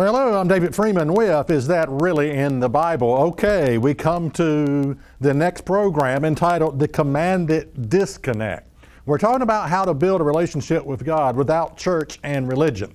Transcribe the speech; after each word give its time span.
Well, 0.00 0.14
hello, 0.14 0.40
I'm 0.40 0.48
David 0.48 0.74
Freeman 0.74 1.12
with 1.12 1.50
Is 1.50 1.66
That 1.66 1.86
Really 1.90 2.30
in 2.30 2.58
the 2.58 2.70
Bible? 2.70 3.12
Okay, 3.16 3.76
we 3.76 3.92
come 3.92 4.30
to 4.30 4.96
the 5.20 5.34
next 5.34 5.66
program 5.66 6.24
entitled 6.24 6.78
The 6.78 6.88
Commanded 6.88 7.90
Disconnect. 7.90 8.66
We're 9.04 9.18
talking 9.18 9.42
about 9.42 9.68
how 9.68 9.84
to 9.84 9.92
build 9.92 10.22
a 10.22 10.24
relationship 10.24 10.86
with 10.86 11.04
God 11.04 11.36
without 11.36 11.76
church 11.76 12.18
and 12.22 12.48
religion. 12.48 12.94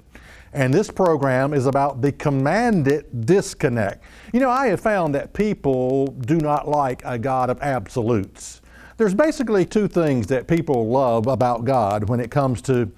And 0.52 0.73
this 0.73 0.90
program 0.90 1.54
is 1.54 1.68
about 1.68 2.02
the 2.02 2.12
commanded 2.12 3.28
disconnect. 3.28 4.03
You 4.34 4.40
know, 4.40 4.50
I 4.50 4.66
have 4.70 4.80
found 4.80 5.14
that 5.14 5.31
people 5.31 6.08
do 6.08 6.38
not 6.38 6.67
like 6.67 7.03
a 7.06 7.20
God 7.20 7.52
of 7.52 7.61
absolutes. 7.61 8.64
There's 8.98 9.14
basically 9.14 9.64
two 9.64 9.88
things 9.88 10.26
that 10.26 10.48
people 10.48 10.88
love 10.88 11.28
about 11.28 11.66
God 11.66 12.09
when 12.09 12.20
it 12.20 12.31
comes 12.31 12.64
to 12.64 12.92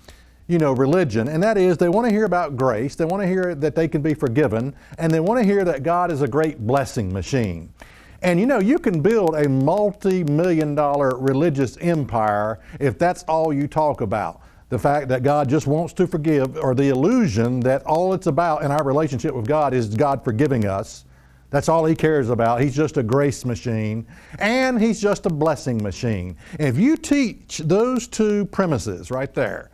you 0.48 0.58
know, 0.58 0.72
religion, 0.72 1.28
and 1.28 1.44
that 1.44 1.58
is 1.58 1.78
they 1.78 1.90
want 1.90 2.08
to 2.08 2.12
hear 2.12 2.23
about 2.23 2.56
grace, 2.56 2.95
they 2.95 3.06
want 3.06 3.22
to 3.22 3.28
hear 3.28 3.53
that 3.53 3.76
they 3.76 3.88
can 3.88 4.02
be 4.02 4.14
forgiven, 4.14 4.73
and 4.98 5.12
they 5.12 5.20
want 5.20 5.40
to 5.40 5.44
hear 5.44 5.66
that 5.66 5.84
God 5.84 6.12
is 6.12 6.22
a 6.22 6.28
great 6.28 6.66
blessing 6.66 7.12
machine. 7.12 7.73
And 8.22 8.40
you 8.40 8.45
know, 8.45 8.59
you 8.59 8.80
can 8.80 9.02
build 9.02 9.36
a 9.36 9.48
multi 9.48 10.23
million 10.23 10.73
dollar 10.73 11.18
religious 11.18 11.78
empire 11.78 12.59
if 12.80 12.98
that's 12.98 13.23
all 13.23 13.53
you 13.53 13.68
talk 13.68 14.02
about. 14.02 14.42
The 14.70 14.80
fact 14.80 15.08
that 15.09 15.23
God 15.23 15.50
just 15.50 15.68
wants 15.68 15.94
to 15.94 16.08
forgive, 16.08 16.58
or 16.58 16.75
the 16.75 16.90
illusion 16.90 17.59
that 17.62 17.84
all 17.86 18.14
it's 18.14 18.28
about 18.28 18.64
in 18.64 18.72
our 18.72 18.84
relationship 18.84 19.34
with 19.34 19.48
God 19.48 19.73
is 19.73 19.94
God 19.95 20.23
forgiving 20.23 20.66
us. 20.66 21.06
That's 21.50 21.70
all 21.70 21.86
He 21.86 21.95
cares 21.95 22.30
about. 22.30 22.59
He's 22.62 22.75
just 22.75 22.98
a 22.98 23.03
grace 23.03 23.45
machine, 23.45 24.06
and 24.40 24.81
He's 24.81 25.00
just 25.00 25.25
a 25.25 25.30
blessing 25.30 25.81
machine. 25.81 26.36
if 26.59 26.78
you 26.78 26.98
teach 26.98 27.59
those 27.59 28.08
two 28.08 28.45
premises 28.45 29.09
right 29.12 29.34
there, 29.34 29.72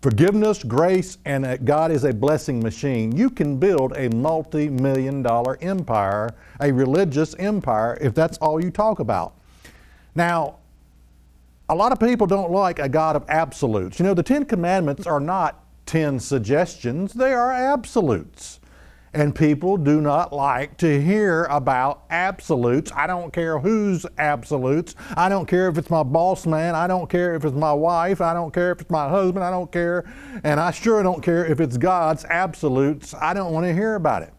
forgiveness, 0.00 0.62
grace, 0.62 1.18
and 1.24 1.64
God 1.64 1.90
is 1.90 2.04
a 2.04 2.12
blessing 2.12 2.60
machine, 2.60 3.16
you 3.16 3.30
can 3.30 3.58
build 3.58 3.96
a 3.96 4.08
multi 4.10 4.68
million 4.68 5.22
dollar 5.22 5.58
empire, 5.60 6.30
a 6.60 6.72
religious 6.72 7.34
empire, 7.34 7.98
if 8.00 8.14
that's 8.14 8.38
all 8.38 8.62
you 8.62 8.70
talk 8.70 9.00
about. 9.00 9.34
Now, 10.14 10.56
a 11.68 11.74
lot 11.74 11.92
of 11.92 12.00
people 12.00 12.26
don't 12.26 12.50
like 12.50 12.78
a 12.78 12.88
God 12.88 13.16
of 13.16 13.24
absolutes. 13.28 13.98
You 13.98 14.04
know, 14.06 14.14
the 14.14 14.22
Ten 14.22 14.44
Commandments 14.44 15.06
are 15.06 15.20
not 15.20 15.64
ten 15.86 16.20
suggestions, 16.20 17.12
they 17.12 17.32
are 17.32 17.52
absolutes. 17.52 18.60
And 19.14 19.34
people 19.34 19.76
do 19.76 20.00
not 20.00 20.32
like 20.32 20.76
to 20.78 21.00
hear 21.00 21.44
about 21.44 22.04
absolutes. 22.10 22.92
I 22.94 23.06
don't 23.06 23.32
care 23.32 23.58
whose 23.58 24.04
absolutes. 24.18 24.94
I 25.16 25.28
don't 25.28 25.46
care 25.46 25.68
if 25.68 25.78
it's 25.78 25.88
my 25.88 26.02
boss 26.02 26.46
man. 26.46 26.74
I 26.74 26.86
don't 26.86 27.08
care 27.08 27.34
if 27.34 27.44
it's 27.44 27.56
my 27.56 27.72
wife. 27.72 28.20
I 28.20 28.34
don't 28.34 28.52
care 28.52 28.72
if 28.72 28.82
it's 28.82 28.90
my 28.90 29.08
husband. 29.08 29.44
I 29.44 29.50
don't 29.50 29.72
care. 29.72 30.04
And 30.44 30.60
I 30.60 30.70
sure 30.70 31.02
don't 31.02 31.22
care 31.22 31.46
if 31.46 31.60
it's 31.60 31.78
God's 31.78 32.24
absolutes. 32.26 33.14
I 33.14 33.32
don't 33.32 33.52
want 33.52 33.66
to 33.66 33.72
hear 33.72 33.94
about 33.94 34.22
it. 34.22 34.32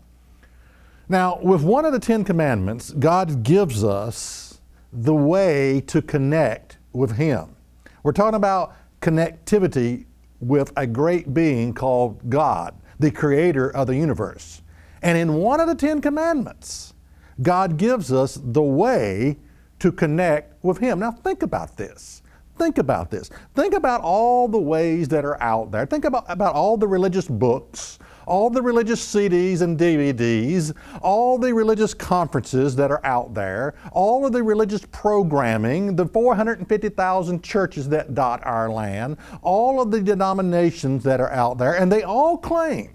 Now, 1.08 1.40
with 1.42 1.64
one 1.64 1.86
of 1.86 1.94
the 1.94 2.00
Ten 2.00 2.24
Commandments, 2.24 2.92
God 2.92 3.42
gives 3.42 3.84
us 3.84 4.62
the 4.94 5.16
way 5.16 5.82
to 5.88 6.04
connect 6.04 6.78
with 6.94 7.18
Him. 7.18 7.56
We're 8.04 8.12
talking 8.12 8.36
about 8.36 8.76
connectivity 9.02 10.06
with 10.40 10.72
a 10.78 10.86
great 10.86 11.34
being 11.34 11.74
called 11.74 12.30
God 12.30 12.76
the 13.00 13.10
creator 13.10 13.70
of 13.76 13.88
the 13.88 13.96
universe. 13.96 14.62
And 15.02 15.18
in 15.18 15.36
one 15.36 15.60
of 15.60 15.68
the 15.68 15.76
Ten 15.76 16.02
Commandments, 16.02 16.94
God 17.42 17.78
gives 17.78 18.12
us 18.12 18.40
the 18.42 18.62
way 18.62 19.38
to 19.80 19.92
connect 19.92 20.64
with 20.64 20.78
Him. 20.78 21.00
Now, 21.00 21.12
think 21.12 21.42
about 21.42 21.78
this. 21.78 22.22
Think 22.58 22.78
about 22.78 23.10
this. 23.10 23.30
Think 23.56 23.74
about 23.74 24.02
all 24.02 24.50
the 24.50 24.60
ways 24.60 25.08
that 25.08 25.24
are 25.24 25.42
out 25.42 25.72
there. 25.72 25.86
Think 25.86 26.04
about, 26.04 26.26
about 26.28 26.56
all 26.56 26.76
the 26.76 26.88
religious 26.88 27.26
books, 27.26 28.00
all 28.28 28.50
the 28.50 28.62
religious 28.62 29.02
CDs 29.02 29.62
and 29.62 29.80
DVDs, 29.80 30.76
all 31.02 31.38
the 31.38 31.54
religious 31.54 31.94
conferences 31.94 32.76
that 32.76 32.92
are 32.92 33.04
out 33.06 33.34
there, 33.34 33.76
all 33.94 34.26
of 34.26 34.34
the 34.34 34.44
religious 34.44 34.86
programming, 34.92 35.96
the 35.96 36.06
450,000 36.06 37.42
churches 37.42 37.88
that 37.88 38.14
dot 38.14 38.42
our 38.46 38.70
land, 38.70 39.16
all 39.42 39.82
of 39.82 39.90
the 39.90 40.02
denominations 40.02 41.02
that 41.06 41.22
are 41.22 41.32
out 41.32 41.58
there, 41.58 41.76
and 41.76 41.90
they 41.90 42.04
all 42.04 42.38
claim, 42.38 42.94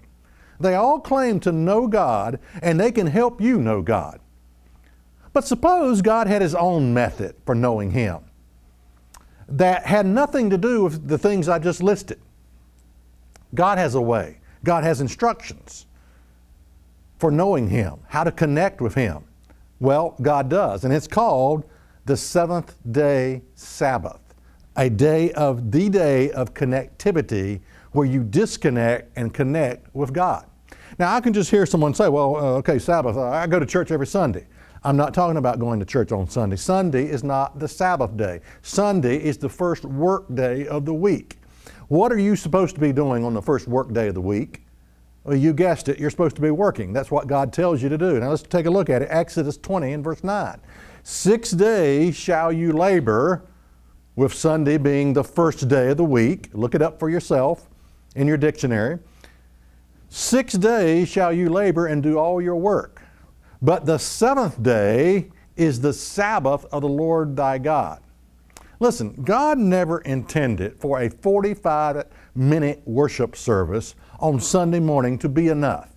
they 0.59 0.75
all 0.75 0.99
claim 0.99 1.39
to 1.41 1.51
know 1.51 1.87
God 1.87 2.39
and 2.61 2.79
they 2.79 2.91
can 2.91 3.07
help 3.07 3.41
you 3.41 3.59
know 3.59 3.81
God. 3.81 4.19
But 5.33 5.45
suppose 5.45 6.01
God 6.01 6.27
had 6.27 6.41
His 6.41 6.55
own 6.55 6.93
method 6.93 7.35
for 7.45 7.55
knowing 7.55 7.91
Him 7.91 8.19
that 9.47 9.85
had 9.85 10.05
nothing 10.05 10.49
to 10.49 10.57
do 10.57 10.85
with 10.85 11.07
the 11.07 11.17
things 11.17 11.49
I 11.49 11.59
just 11.59 11.83
listed. 11.83 12.19
God 13.53 13.77
has 13.77 13.95
a 13.95 14.01
way, 14.01 14.39
God 14.63 14.83
has 14.83 15.01
instructions 15.01 15.85
for 17.19 17.31
knowing 17.31 17.69
Him, 17.69 17.99
how 18.07 18.23
to 18.23 18.31
connect 18.31 18.81
with 18.81 18.95
Him. 18.95 19.23
Well, 19.79 20.15
God 20.21 20.49
does, 20.49 20.83
and 20.83 20.93
it's 20.93 21.07
called 21.07 21.65
the 22.05 22.17
seventh 22.17 22.75
day 22.91 23.41
Sabbath, 23.55 24.21
a 24.77 24.89
day 24.89 25.31
of 25.33 25.71
the 25.71 25.89
day 25.89 26.31
of 26.31 26.53
connectivity 26.53 27.61
where 27.95 28.05
you 28.05 28.23
disconnect 28.23 29.11
and 29.15 29.33
connect 29.33 29.93
with 29.95 30.13
God. 30.13 30.45
Now, 30.99 31.15
I 31.15 31.21
can 31.21 31.33
just 31.33 31.49
hear 31.49 31.65
someone 31.65 31.93
say, 31.93 32.09
well, 32.09 32.35
uh, 32.35 32.57
okay, 32.57 32.77
Sabbath, 32.77 33.15
uh, 33.15 33.29
I 33.29 33.47
go 33.47 33.57
to 33.57 33.65
church 33.65 33.89
every 33.89 34.07
Sunday. 34.07 34.47
I'm 34.83 34.97
not 34.97 35.13
talking 35.13 35.37
about 35.37 35.59
going 35.59 35.79
to 35.79 35.85
church 35.85 36.11
on 36.11 36.29
Sunday. 36.29 36.57
Sunday 36.57 37.05
is 37.05 37.23
not 37.23 37.57
the 37.57 37.67
Sabbath 37.67 38.15
day. 38.15 38.41
Sunday 38.61 39.17
is 39.17 39.37
the 39.37 39.49
first 39.49 39.83
work 39.83 40.25
day 40.35 40.67
of 40.67 40.85
the 40.85 40.93
week. 40.93 41.39
What 41.87 42.11
are 42.11 42.19
you 42.19 42.35
supposed 42.35 42.75
to 42.75 42.81
be 42.81 42.91
doing 42.91 43.23
on 43.23 43.33
the 43.33 43.41
first 43.41 43.67
work 43.67 43.93
day 43.93 44.09
of 44.09 44.13
the 44.13 44.21
week? 44.21 44.61
Well, 45.23 45.35
you 45.35 45.53
guessed 45.53 45.89
it, 45.89 45.97
you're 45.97 46.11
supposed 46.11 46.35
to 46.35 46.41
be 46.41 46.51
working. 46.51 46.93
That's 46.93 47.09
what 47.09 47.27
God 47.27 47.51
tells 47.51 47.81
you 47.81 47.89
to 47.89 47.97
do. 47.97 48.19
Now 48.19 48.29
let's 48.29 48.43
take 48.43 48.67
a 48.67 48.69
look 48.69 48.89
at 48.89 49.01
it. 49.01 49.07
Exodus 49.09 49.57
20 49.57 49.93
and 49.93 50.03
verse 50.03 50.23
9. 50.23 50.61
Six 51.01 51.51
days 51.51 52.15
shall 52.15 52.51
you 52.51 52.73
labor, 52.73 53.47
with 54.15 54.33
Sunday 54.33 54.77
being 54.77 55.13
the 55.13 55.23
first 55.23 55.67
day 55.67 55.89
of 55.89 55.97
the 55.97 56.05
week. 56.05 56.49
Look 56.53 56.75
it 56.75 56.81
up 56.81 56.99
for 56.99 57.09
yourself 57.09 57.69
in 58.15 58.27
your 58.27 58.37
dictionary. 58.37 58.99
Six 60.09 60.53
days 60.53 61.09
shall 61.09 61.33
you 61.33 61.49
labor 61.49 61.87
and 61.87 62.01
do 62.01 62.17
all 62.17 62.41
your 62.41 62.55
work. 62.55 63.01
But 63.61 63.85
the 63.85 63.97
seventh 63.97 64.61
day 64.61 65.29
is 65.55 65.81
the 65.81 65.93
Sabbath 65.93 66.65
of 66.71 66.81
the 66.81 66.89
Lord 66.89 67.35
thy 67.35 67.57
God. 67.57 68.01
Listen, 68.79 69.13
God 69.23 69.57
never 69.57 69.99
intended 69.99 70.79
for 70.79 71.01
a 71.01 71.09
45 71.09 72.05
minute 72.35 72.81
worship 72.85 73.35
service 73.35 73.95
on 74.19 74.39
Sunday 74.39 74.79
morning 74.79 75.17
to 75.19 75.29
be 75.29 75.47
enough. 75.47 75.89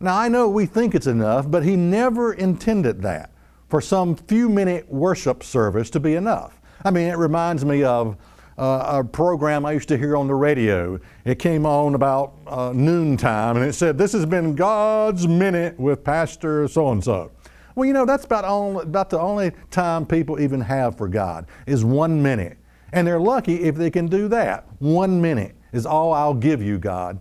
Now, 0.00 0.18
I 0.18 0.28
know 0.28 0.48
we 0.48 0.66
think 0.66 0.94
it's 0.94 1.06
enough, 1.06 1.50
but 1.50 1.64
He 1.64 1.76
never 1.76 2.32
intended 2.32 3.02
that 3.02 3.30
for 3.68 3.80
some 3.80 4.16
few 4.16 4.48
minute 4.48 4.90
worship 4.90 5.42
service 5.42 5.88
to 5.90 6.00
be 6.00 6.14
enough. 6.14 6.60
I 6.84 6.90
mean, 6.90 7.08
it 7.08 7.16
reminds 7.16 7.64
me 7.64 7.84
of 7.84 8.16
uh, 8.62 9.00
a 9.00 9.04
program 9.04 9.66
I 9.66 9.72
used 9.72 9.88
to 9.88 9.98
hear 9.98 10.16
on 10.16 10.28
the 10.28 10.36
radio. 10.36 11.00
It 11.24 11.40
came 11.40 11.66
on 11.66 11.96
about 11.96 12.34
uh, 12.46 12.72
noontime 12.72 13.56
and 13.56 13.66
it 13.66 13.72
said, 13.72 13.98
This 13.98 14.12
has 14.12 14.24
been 14.24 14.54
God's 14.54 15.26
Minute 15.26 15.80
with 15.80 16.04
Pastor 16.04 16.68
so 16.68 16.92
and 16.92 17.02
so. 17.02 17.32
Well, 17.74 17.86
you 17.86 17.92
know, 17.92 18.06
that's 18.06 18.24
about, 18.24 18.44
only, 18.44 18.84
about 18.84 19.10
the 19.10 19.18
only 19.18 19.50
time 19.72 20.06
people 20.06 20.40
even 20.40 20.60
have 20.60 20.96
for 20.96 21.08
God 21.08 21.46
is 21.66 21.84
one 21.84 22.22
minute. 22.22 22.56
And 22.92 23.04
they're 23.04 23.18
lucky 23.18 23.64
if 23.64 23.74
they 23.74 23.90
can 23.90 24.06
do 24.06 24.28
that. 24.28 24.66
One 24.78 25.20
minute 25.20 25.56
is 25.72 25.84
all 25.84 26.12
I'll 26.12 26.32
give 26.32 26.62
you, 26.62 26.78
God. 26.78 27.18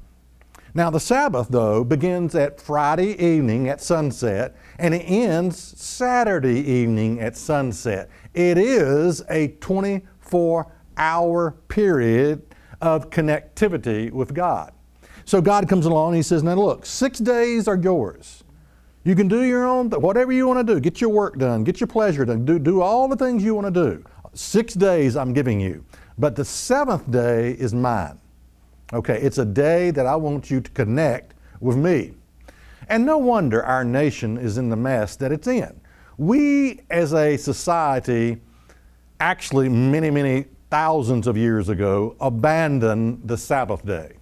Now, 0.76 0.92
the 0.92 1.00
Sabbath, 1.00 1.48
though, 1.50 1.84
begins 1.84 2.36
at 2.36 2.62
Friday 2.62 3.20
evening 3.20 3.68
at 3.68 3.82
sunset 3.82 4.56
and 4.78 4.94
it 4.94 5.06
ends 5.06 5.58
Saturday 5.58 6.60
evening 6.60 7.20
at 7.20 7.36
sunset. 7.36 8.12
It 8.36 8.60
is 8.60 9.24
a 9.28 9.48
24 9.60 10.72
hour 10.98 11.52
period 11.68 12.44
of 12.82 13.10
connectivity 13.10 14.12
with 14.12 14.34
God. 14.34 14.74
So 15.26 15.42
God 15.42 15.70
comes 15.70 15.86
along 15.86 16.10
and 16.10 16.18
He 16.18 16.24
says, 16.24 16.44
Now 16.44 16.56
look, 16.56 16.86
six 16.86 17.20
days 17.20 17.68
are 17.68 17.78
yours. 17.78 18.44
You 19.04 19.16
can 19.16 19.28
do 19.28 19.44
your 19.44 19.66
own, 19.66 19.90
whatever 19.90 20.32
you 20.32 20.48
want 20.48 20.66
to 20.66 20.76
do. 20.76 20.80
Get 20.80 21.02
your 21.02 21.10
work 21.10 21.38
done, 21.38 21.64
get 21.64 21.80
your 21.80 21.88
pleasure 21.88 22.24
done, 22.26 22.46
do, 22.46 22.60
do 22.60 22.82
all 22.82 23.08
the 23.08 23.16
things 23.16 23.44
you 23.44 23.56
want 23.56 23.74
to 23.74 23.92
do. 23.92 24.04
Six 24.34 24.74
days 24.74 25.16
I'm 25.16 25.34
giving 25.34 25.60
you. 25.60 25.84
But 26.18 26.36
the 26.36 26.46
seventh 26.46 27.10
day 27.10 27.52
is 27.52 27.74
mine. 27.74 28.20
Okay, 28.94 29.20
it's 29.22 29.38
a 29.38 29.46
day 29.46 29.92
that 29.92 30.06
I 30.06 30.16
want 30.16 30.52
you 30.52 30.62
to 30.62 30.72
connect 30.72 31.34
with 31.60 31.78
me. 31.78 32.14
And 32.90 33.06
no 33.06 33.18
wonder 33.18 33.64
our 33.64 33.84
nation 33.84 34.38
is 34.38 34.58
in 34.58 34.70
the 34.70 34.76
mess 34.76 35.16
that 35.16 35.32
it's 35.32 35.48
in. 35.48 35.80
We, 36.18 36.82
as 36.90 37.14
a 37.14 37.38
society, 37.38 38.38
actually, 39.20 39.70
many, 39.70 40.12
many 40.12 40.46
thousands 40.72 41.28
of 41.28 41.36
years 41.38 41.68
ago, 41.70 42.16
abandoned 42.22 43.28
the 43.28 43.38
Sabbath 43.38 43.86
day 43.86 44.14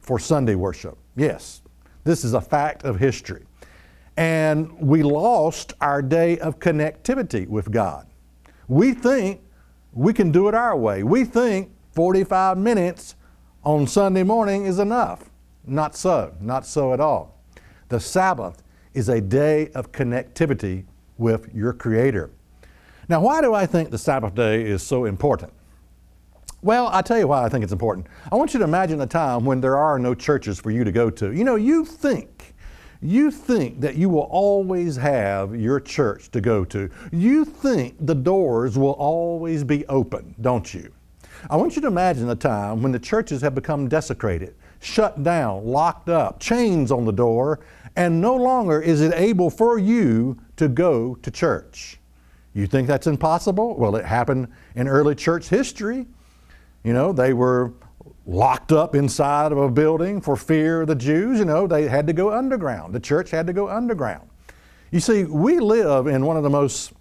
for 0.00 0.18
Sunday 0.18 0.56
worship. 0.56 0.98
Yes, 1.16 1.62
this 2.02 2.24
is 2.24 2.34
a 2.34 2.40
fact 2.40 2.82
of 2.82 2.98
history. 2.98 3.44
And 4.16 4.76
we 4.78 5.04
lost 5.04 5.72
our 5.80 6.02
day 6.02 6.38
of 6.40 6.58
connectivity 6.58 7.46
with 7.46 7.70
God. 7.70 8.08
We 8.66 8.92
think 8.92 9.40
we 9.92 10.12
can 10.12 10.32
do 10.32 10.48
it 10.48 10.54
our 10.54 10.76
way. 10.76 11.04
We 11.04 11.24
think 11.24 11.70
45 11.92 12.58
minutes 12.58 13.14
on 13.64 13.86
Sunday 13.86 14.24
morning 14.24 14.64
is 14.64 14.80
enough. 14.80 15.30
Not 15.64 15.94
so, 15.94 16.34
not 16.40 16.66
so 16.66 16.92
at 16.92 17.00
all. 17.00 17.40
The 17.88 18.00
Sabbath 18.00 18.62
is 18.92 19.08
a 19.08 19.20
day 19.20 19.68
of 19.76 19.92
connectivity 19.92 20.84
with 21.16 21.54
your 21.54 21.72
Creator. 21.72 22.30
Now, 23.08 23.20
why 23.20 23.40
do 23.40 23.54
I 23.54 23.66
think 23.66 23.90
the 23.90 23.98
Sabbath 23.98 24.34
day 24.34 24.64
is 24.64 24.82
so 24.82 25.04
important? 25.04 25.52
Well, 26.62 26.88
I'll 26.88 27.02
tell 27.02 27.18
you 27.18 27.26
why 27.26 27.42
I 27.42 27.48
think 27.48 27.64
it's 27.64 27.72
important. 27.72 28.06
I 28.30 28.36
want 28.36 28.52
you 28.52 28.58
to 28.58 28.64
imagine 28.64 29.00
a 29.00 29.06
time 29.06 29.46
when 29.46 29.62
there 29.62 29.78
are 29.78 29.98
no 29.98 30.14
churches 30.14 30.60
for 30.60 30.70
you 30.70 30.84
to 30.84 30.92
go 30.92 31.08
to. 31.08 31.32
You 31.32 31.42
know, 31.42 31.56
you 31.56 31.86
think, 31.86 32.54
you 33.00 33.30
think 33.30 33.80
that 33.80 33.96
you 33.96 34.10
will 34.10 34.28
always 34.30 34.96
have 34.96 35.56
your 35.56 35.80
church 35.80 36.30
to 36.32 36.40
go 36.42 36.66
to. 36.66 36.90
You 37.12 37.46
think 37.46 37.94
the 37.98 38.14
doors 38.14 38.76
will 38.76 38.92
always 38.92 39.64
be 39.64 39.86
open, 39.86 40.34
don't 40.42 40.74
you? 40.74 40.92
I 41.48 41.56
want 41.56 41.76
you 41.76 41.82
to 41.82 41.88
imagine 41.88 42.28
a 42.28 42.34
time 42.34 42.82
when 42.82 42.92
the 42.92 42.98
churches 42.98 43.40
have 43.40 43.54
become 43.54 43.88
desecrated, 43.88 44.54
shut 44.80 45.22
down, 45.22 45.64
locked 45.64 46.10
up, 46.10 46.40
chains 46.40 46.92
on 46.92 47.06
the 47.06 47.12
door, 47.12 47.60
and 47.96 48.20
no 48.20 48.36
longer 48.36 48.82
is 48.82 49.00
it 49.00 49.14
able 49.14 49.48
for 49.48 49.78
you 49.78 50.38
to 50.56 50.68
go 50.68 51.14
to 51.14 51.30
church. 51.30 51.98
You 52.52 52.66
think 52.66 52.86
that's 52.86 53.06
impossible? 53.06 53.78
Well, 53.78 53.96
it 53.96 54.04
happened 54.04 54.48
in 54.74 54.88
early 54.88 55.14
church 55.14 55.48
history. 55.48 56.06
You 56.82 56.92
know, 56.92 57.12
they 57.12 57.32
were 57.32 57.72
locked 58.26 58.72
up 58.72 58.94
inside 58.94 59.52
of 59.52 59.58
a 59.58 59.70
building 59.70 60.20
for 60.20 60.36
fear 60.36 60.82
of 60.82 60.88
the 60.88 60.94
Jews. 60.94 61.38
You 61.38 61.44
know, 61.44 61.66
they 61.66 61.88
had 61.88 62.06
to 62.06 62.12
go 62.12 62.32
underground. 62.32 62.94
The 62.94 63.00
church 63.00 63.30
had 63.30 63.46
to 63.46 63.52
go 63.52 63.68
underground. 63.68 64.28
You 64.90 65.00
see, 65.00 65.24
we 65.24 65.60
live 65.60 66.06
in 66.06 66.24
one 66.24 66.36
of 66.36 66.42
the 66.42 66.50
most, 66.50 66.92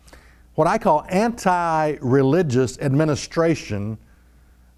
what 0.55 0.67
I 0.67 0.77
call 0.77 1.05
anti 1.09 1.97
religious 2.01 2.77
administration 2.79 3.97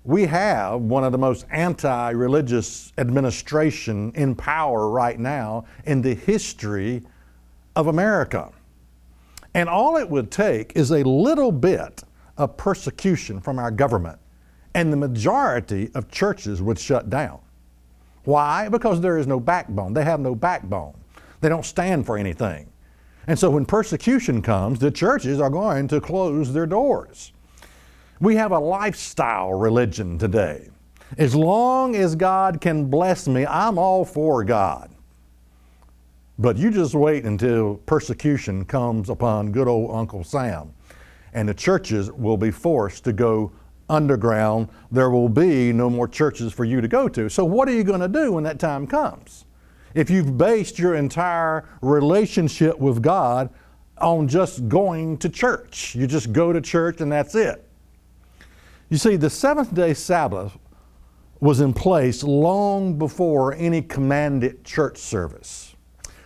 we 0.03 0.25
have 0.25 0.81
one 0.81 1.03
of 1.03 1.12
the 1.12 1.18
most 1.18 1.45
anti 1.51 2.09
religious 2.12 2.92
administration 2.98 4.12
in 4.15 4.33
power 4.36 4.89
right 4.89 5.19
now 5.19 5.65
in 5.86 6.01
the 6.01 6.15
history 6.15 7.03
of 7.75 7.88
America. 7.88 8.51
And 9.53 9.69
all 9.69 9.98
it 9.98 10.09
would 10.09 10.31
take 10.31 10.75
is 10.75 10.92
a 10.92 11.03
little 11.03 11.51
bit 11.51 12.03
of 12.38 12.57
persecution 12.57 13.39
from 13.42 13.59
our 13.59 13.69
government, 13.69 14.18
and 14.73 14.91
the 14.91 14.97
majority 14.97 15.89
of 15.95 16.09
churches 16.12 16.62
would 16.62 16.79
shut 16.79 17.09
down. 17.09 17.39
Why? 18.23 18.69
Because 18.69 19.01
there 19.01 19.18
is 19.18 19.27
no 19.27 19.39
backbone. 19.39 19.94
They 19.94 20.03
have 20.03 20.19
no 20.19 20.35
backbone. 20.35 20.94
They 21.41 21.50
don't 21.50 21.65
stand 21.65 22.06
for 22.06 22.18
anything. 22.18 22.71
And 23.27 23.38
so 23.38 23.50
when 23.50 23.65
persecution 23.65 24.41
comes, 24.41 24.79
the 24.79 24.91
churches 24.91 25.39
are 25.39 25.50
going 25.50 25.88
to 25.89 26.01
close 26.01 26.53
their 26.53 26.65
doors. 26.65 27.33
We 28.19 28.35
have 28.35 28.51
a 28.51 28.59
lifestyle 28.59 29.53
religion 29.53 30.18
today. 30.18 30.69
As 31.17 31.35
long 31.35 31.95
as 31.95 32.15
God 32.15 32.62
can 32.62 32.85
bless 32.85 33.27
me, 33.27 33.45
I'm 33.45 33.77
all 33.77 34.06
for 34.06 34.44
God. 34.44 34.89
But 36.39 36.57
you 36.57 36.71
just 36.71 36.95
wait 36.95 37.25
until 37.25 37.75
persecution 37.85 38.65
comes 38.65 39.09
upon 39.09 39.51
good 39.51 39.67
old 39.67 39.91
Uncle 39.91 40.24
Sam, 40.24 40.74
and 41.33 41.47
the 41.47 41.53
churches 41.53 42.12
will 42.12 42.38
be 42.38 42.51
forced 42.51 43.03
to 43.03 43.13
go 43.13 43.51
underground. 43.91 44.69
There 44.89 45.09
will 45.09 45.29
be 45.29 45.71
no 45.71 45.89
more 45.89 46.07
churches 46.07 46.51
for 46.53 46.65
you 46.65 46.81
to 46.81 46.88
go 46.88 47.07
to. 47.09 47.29
So, 47.29 47.45
what 47.45 47.67
are 47.67 47.73
you 47.73 47.83
going 47.83 47.99
to 47.99 48.07
do 48.07 48.31
when 48.31 48.43
that 48.45 48.59
time 48.59 48.88
comes? 48.88 49.45
If 49.93 50.09
you've 50.09 50.38
based 50.38 50.79
your 50.79 50.95
entire 50.95 51.67
relationship 51.81 52.79
with 52.79 53.03
God 53.03 53.49
on 53.97 54.27
just 54.27 54.67
going 54.69 55.17
to 55.17 55.29
church, 55.29 55.93
you 55.93 56.07
just 56.07 56.31
go 56.31 56.53
to 56.53 56.61
church 56.61 57.01
and 57.01 57.11
that's 57.11 57.35
it. 57.35 57.67
You 58.89 58.97
see, 58.97 59.17
the 59.17 59.29
seventh 59.29 59.75
day 59.75 59.93
Sabbath 59.93 60.57
was 61.39 61.59
in 61.59 61.73
place 61.73 62.23
long 62.23 62.97
before 62.97 63.53
any 63.55 63.81
commanded 63.81 64.63
church 64.63 64.97
service. 64.97 65.75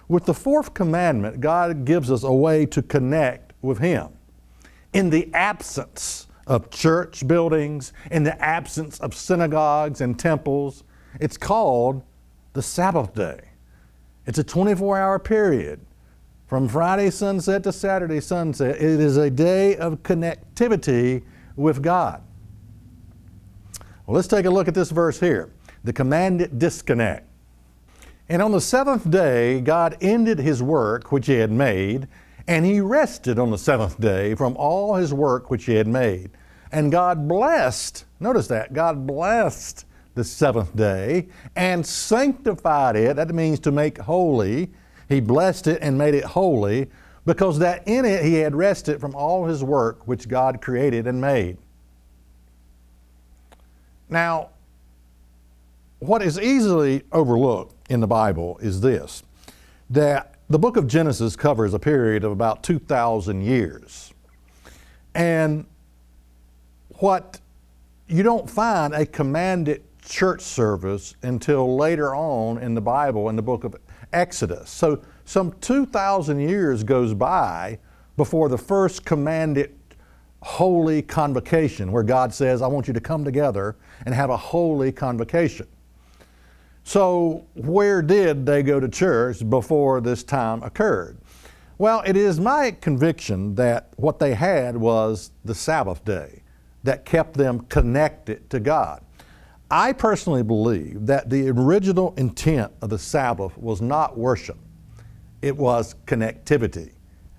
With 0.07 0.25
the 0.25 0.33
fourth 0.33 0.73
commandment, 0.73 1.39
God 1.39 1.85
gives 1.85 2.12
us 2.12 2.23
a 2.23 2.31
way 2.31 2.65
to 2.67 2.83
connect 2.83 3.53
with 3.62 3.79
Him. 3.79 4.09
In 4.94 5.09
the 5.09 5.33
absence 5.33 6.25
of 6.47 6.69
church 6.69 7.27
buildings, 7.27 7.94
in 8.12 8.24
the 8.24 8.39
absence 8.42 9.00
of 9.00 9.13
synagogues 9.13 10.01
and 10.01 10.18
temples, 10.19 10.83
it's 11.19 11.38
called 11.38 12.03
the 12.53 12.62
Sabbath 12.62 13.13
day. 13.13 13.39
It's 14.25 14.39
a 14.39 14.44
24 14.44 14.97
hour 14.97 15.19
period 15.19 15.80
from 16.47 16.68
Friday 16.68 17.09
sunset 17.09 17.63
to 17.63 17.71
Saturday 17.71 18.21
sunset. 18.21 18.75
It 18.75 19.00
is 19.00 19.18
a 19.18 19.30
day 19.30 19.75
of 19.77 20.03
connectivity 20.03 21.24
with 21.56 21.81
God. 21.81 22.21
Well, 24.06 24.15
let's 24.15 24.27
take 24.27 24.45
a 24.45 24.50
look 24.50 24.68
at 24.68 24.74
this 24.74 24.91
verse 24.91 25.19
here 25.19 25.51
the 25.83 25.94
commanded 25.94 26.57
disconnect. 26.57 27.27
And 28.27 28.41
on 28.41 28.51
the 28.51 28.62
seventh 28.62 29.09
day, 29.12 29.62
God 29.62 29.98
ended 30.01 30.39
his 30.39 30.63
work 30.63 31.12
which 31.12 31.27
he 31.27 31.33
had 31.33 31.51
made, 31.51 32.07
and 32.47 32.65
he 32.65 32.80
rested 32.80 33.39
on 33.39 33.51
the 33.51 33.57
seventh 33.57 34.00
day 34.00 34.36
from 34.36 34.56
all 34.57 34.95
his 34.95 35.13
work 35.13 35.50
which 35.50 35.65
he 35.65 35.75
had 35.75 35.88
made. 35.88 36.31
And 36.71 36.92
God 36.92 37.27
blessed, 37.27 38.06
notice 38.19 38.47
that, 38.47 38.74
God 38.74 39.07
blessed 39.07 39.86
the 40.13 40.24
seventh 40.24 40.75
day 40.75 41.27
and 41.56 41.86
sanctified 41.86 42.95
it. 42.95 43.15
That 43.15 43.33
means 43.33 43.59
to 43.62 43.71
make 43.71 43.97
holy. 43.97 44.72
He 45.10 45.20
blessed 45.20 45.67
it 45.67 45.79
and 45.81 45.98
made 45.98 46.15
it 46.15 46.24
holy 46.24 46.89
because 47.25 47.60
that 47.60 47.88
in 47.88 48.05
it 48.05 48.24
he 48.24 48.36
had 48.36 48.55
rested 48.55 49.01
from 49.01 49.15
all 49.15 49.46
his 49.46 49.63
work 49.63 50.08
which 50.08 50.27
God 50.27 50.62
created 50.62 51.08
and 51.08 51.20
made. 51.20 51.58
Now, 54.10 54.50
what 56.00 56.22
is 56.22 56.39
easily 56.39 57.03
overlooked 57.12 57.74
in 57.89 58.00
the 58.00 58.08
Bible 58.08 58.58
is 58.62 58.81
this 58.81 59.24
that 59.89 60.35
the 60.50 60.60
book 60.60 60.78
of 60.78 60.88
Genesis 60.88 61.36
covers 61.36 61.74
a 61.74 61.80
period 61.80 62.24
of 62.24 62.32
about 62.32 62.62
2,000 62.64 63.42
years. 63.42 64.14
And 65.16 65.66
what 67.00 67.40
you 68.08 68.22
don't 68.22 68.50
find 68.50 68.94
a 68.94 69.06
commanded 69.06 69.84
church 70.04 70.42
service 70.42 71.16
until 71.24 71.75
later 71.75 72.14
on 72.14 72.60
in 72.60 72.75
the 72.75 72.82
Bible 72.82 73.30
in 73.30 73.36
the 73.36 73.42
book 73.42 73.64
of 73.64 73.75
Exodus. 74.14 74.70
So 74.70 75.02
some 75.25 75.54
2,000 75.62 76.40
years 76.40 76.84
goes 76.84 77.14
by 77.14 77.80
before 78.16 78.48
the 78.48 78.58
first 78.58 79.04
commanded 79.04 79.75
holy 80.44 81.02
convocation 81.02 81.92
where 81.92 82.04
God 82.04 82.32
says, 82.32 82.62
I 82.62 82.68
want 82.68 82.88
you 82.88 82.94
to 82.94 83.02
come 83.02 83.25
together 83.25 83.75
and 84.06 84.14
have 84.14 84.30
a 84.30 84.38
holy 84.38 84.92
convocation. 84.92 85.68
So, 86.88 87.44
where 87.56 88.04
did 88.04 88.46
they 88.46 88.62
go 88.62 88.80
to 88.80 88.88
church 88.88 89.50
before 89.50 90.01
this 90.01 90.24
time 90.24 90.62
occurred? 90.62 91.18
Well, 91.80 92.04
it 92.06 92.15
is 92.15 92.39
my 92.39 92.77
conviction 92.80 93.56
that 93.56 93.89
what 93.96 94.20
they 94.20 94.36
had 94.36 94.77
was 94.77 95.32
the 95.44 95.56
Sabbath 95.56 96.06
day 96.06 96.44
that 96.84 97.04
kept 97.04 97.34
them 97.34 97.62
connected 97.62 98.48
to 98.51 98.60
God. 98.60 99.04
I 99.72 99.94
personally 99.94 100.44
believe 100.44 101.08
that 101.08 101.27
the 101.27 101.50
original 101.50 102.13
intent 102.18 102.72
of 102.84 102.92
the 102.92 103.00
Sabbath 103.00 103.58
was 103.58 103.82
not 103.82 104.15
worship, 104.15 104.60
it 105.42 105.58
was 105.58 105.96
connectivity. 106.06 106.92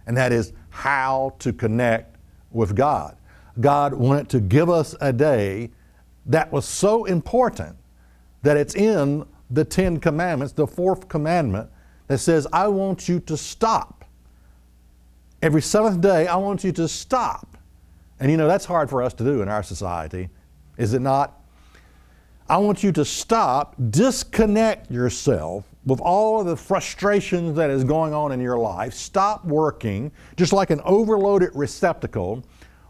And 0.09 0.17
that 0.17 0.33
is 0.33 0.55
how 0.71 1.37
to 1.39 1.53
connect 1.53 2.17
with 2.51 2.75
God. 2.75 3.17
God 3.61 3.95
wanted 3.95 4.29
to 4.31 4.41
give 4.41 4.69
us 4.69 4.97
a 5.01 5.13
day 5.13 5.71
that 6.27 6.51
was 6.51 6.65
so 6.65 7.05
important 7.05 7.77
that 8.43 8.57
it's 8.57 8.75
in 8.75 9.25
the 9.51 9.65
Ten 9.65 9.99
Commandments, 9.99 10.53
the 10.53 10.67
fourth 10.67 11.09
commandment, 11.09 11.71
that 12.09 12.19
says, 12.19 12.47
I 12.53 12.69
want 12.69 13.09
you 13.09 13.21
to 13.21 13.37
stop. 13.37 14.05
Every 15.43 15.63
seventh 15.63 16.01
day, 16.01 16.27
I 16.27 16.37
want 16.37 16.65
you 16.65 16.73
to 16.73 16.89
stop. 16.89 17.57
And 18.19 18.31
you 18.31 18.37
know, 18.37 18.49
that's 18.49 18.65
hard 18.65 18.89
for 18.89 19.03
us 19.03 19.13
to 19.15 19.25
do 19.25 19.43
in 19.43 19.49
our 19.49 19.63
society, 19.63 20.29
is 20.79 20.95
it 20.95 21.01
not? 21.01 21.41
I 22.49 22.59
want 22.59 22.83
you 22.83 22.93
to 22.93 23.05
stop, 23.05 23.75
disconnect 23.91 24.91
yourself 24.91 25.65
with 25.85 26.01
all 26.01 26.41
of 26.41 26.47
the 26.47 26.57
frustrations 26.57 27.57
that 27.57 27.71
is 27.71 27.83
going 27.83 28.15
on 28.15 28.33
in 28.33 28.41
your 28.41 28.59
life. 28.59 28.95
Stop 28.95 29.45
working, 29.45 30.13
just 30.37 30.53
like 30.53 30.71
an 30.71 30.81
overloaded 30.85 31.51
receptacle 31.55 32.45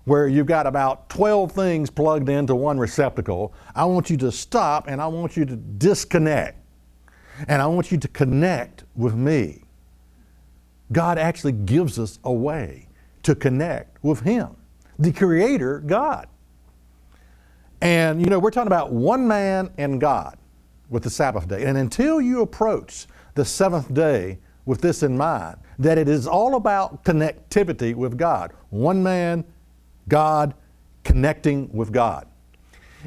where 0.06 0.28
you've 0.28 0.46
got 0.46 0.66
about 0.66 1.08
12 1.10 1.52
things 1.52 1.90
plugged 1.90 2.28
into 2.28 2.54
one 2.54 2.78
receptacle. 2.78 3.52
I 3.74 3.84
want 3.84 4.08
you 4.08 4.16
to 4.18 4.32
stop 4.32 4.86
and 4.86 5.00
I 5.02 5.06
want 5.08 5.36
you 5.36 5.44
to 5.44 5.56
disconnect. 5.56 6.58
And 7.48 7.60
I 7.60 7.66
want 7.66 7.92
you 7.92 7.98
to 7.98 8.08
connect 8.08 8.84
with 8.94 9.14
me. 9.14 9.64
God 10.92 11.18
actually 11.18 11.52
gives 11.52 11.98
us 11.98 12.20
a 12.24 12.32
way 12.32 12.88
to 13.24 13.34
connect 13.34 14.02
with 14.04 14.20
Him, 14.20 14.56
the 14.98 15.12
Creator 15.12 15.80
God. 15.80 16.28
And, 17.80 18.22
you 18.22 18.28
know, 18.28 18.38
we're 18.38 18.52
talking 18.52 18.68
about 18.68 18.92
one 18.92 19.26
man 19.26 19.70
and 19.76 20.00
God 20.00 20.38
with 20.88 21.02
the 21.02 21.10
Sabbath 21.10 21.48
day. 21.48 21.64
And 21.64 21.76
until 21.76 22.20
you 22.20 22.42
approach 22.42 23.06
the 23.34 23.44
seventh 23.44 23.92
day 23.92 24.38
with 24.64 24.80
this 24.80 25.02
in 25.02 25.16
mind, 25.16 25.56
that 25.80 25.98
it 25.98 26.08
is 26.08 26.28
all 26.28 26.54
about 26.54 27.04
connectivity 27.04 27.94
with 27.94 28.16
God. 28.16 28.52
One 28.70 29.02
man, 29.02 29.44
God, 30.08 30.54
connecting 31.04 31.70
with 31.72 31.92
God. 31.92 32.26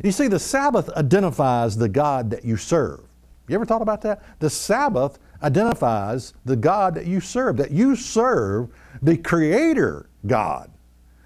You 0.03 0.11
see, 0.11 0.27
the 0.27 0.39
Sabbath 0.39 0.89
identifies 0.89 1.77
the 1.77 1.89
God 1.89 2.29
that 2.31 2.45
you 2.45 2.57
serve. 2.57 3.01
You 3.47 3.55
ever 3.55 3.65
thought 3.65 3.81
about 3.81 4.01
that? 4.03 4.23
The 4.39 4.49
Sabbath 4.49 5.19
identifies 5.41 6.33
the 6.45 6.55
God 6.55 6.95
that 6.95 7.05
you 7.05 7.19
serve, 7.19 7.57
that 7.57 7.71
you 7.71 7.95
serve 7.95 8.69
the 9.01 9.17
Creator 9.17 10.09
God 10.27 10.71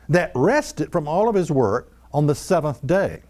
that 0.09 0.31
rested 0.35 0.91
from 0.91 1.07
all 1.07 1.29
of 1.29 1.35
His 1.35 1.51
work 1.51 1.93
on 2.13 2.27
the 2.27 2.35
seventh 2.35 2.85
day. 2.85 3.21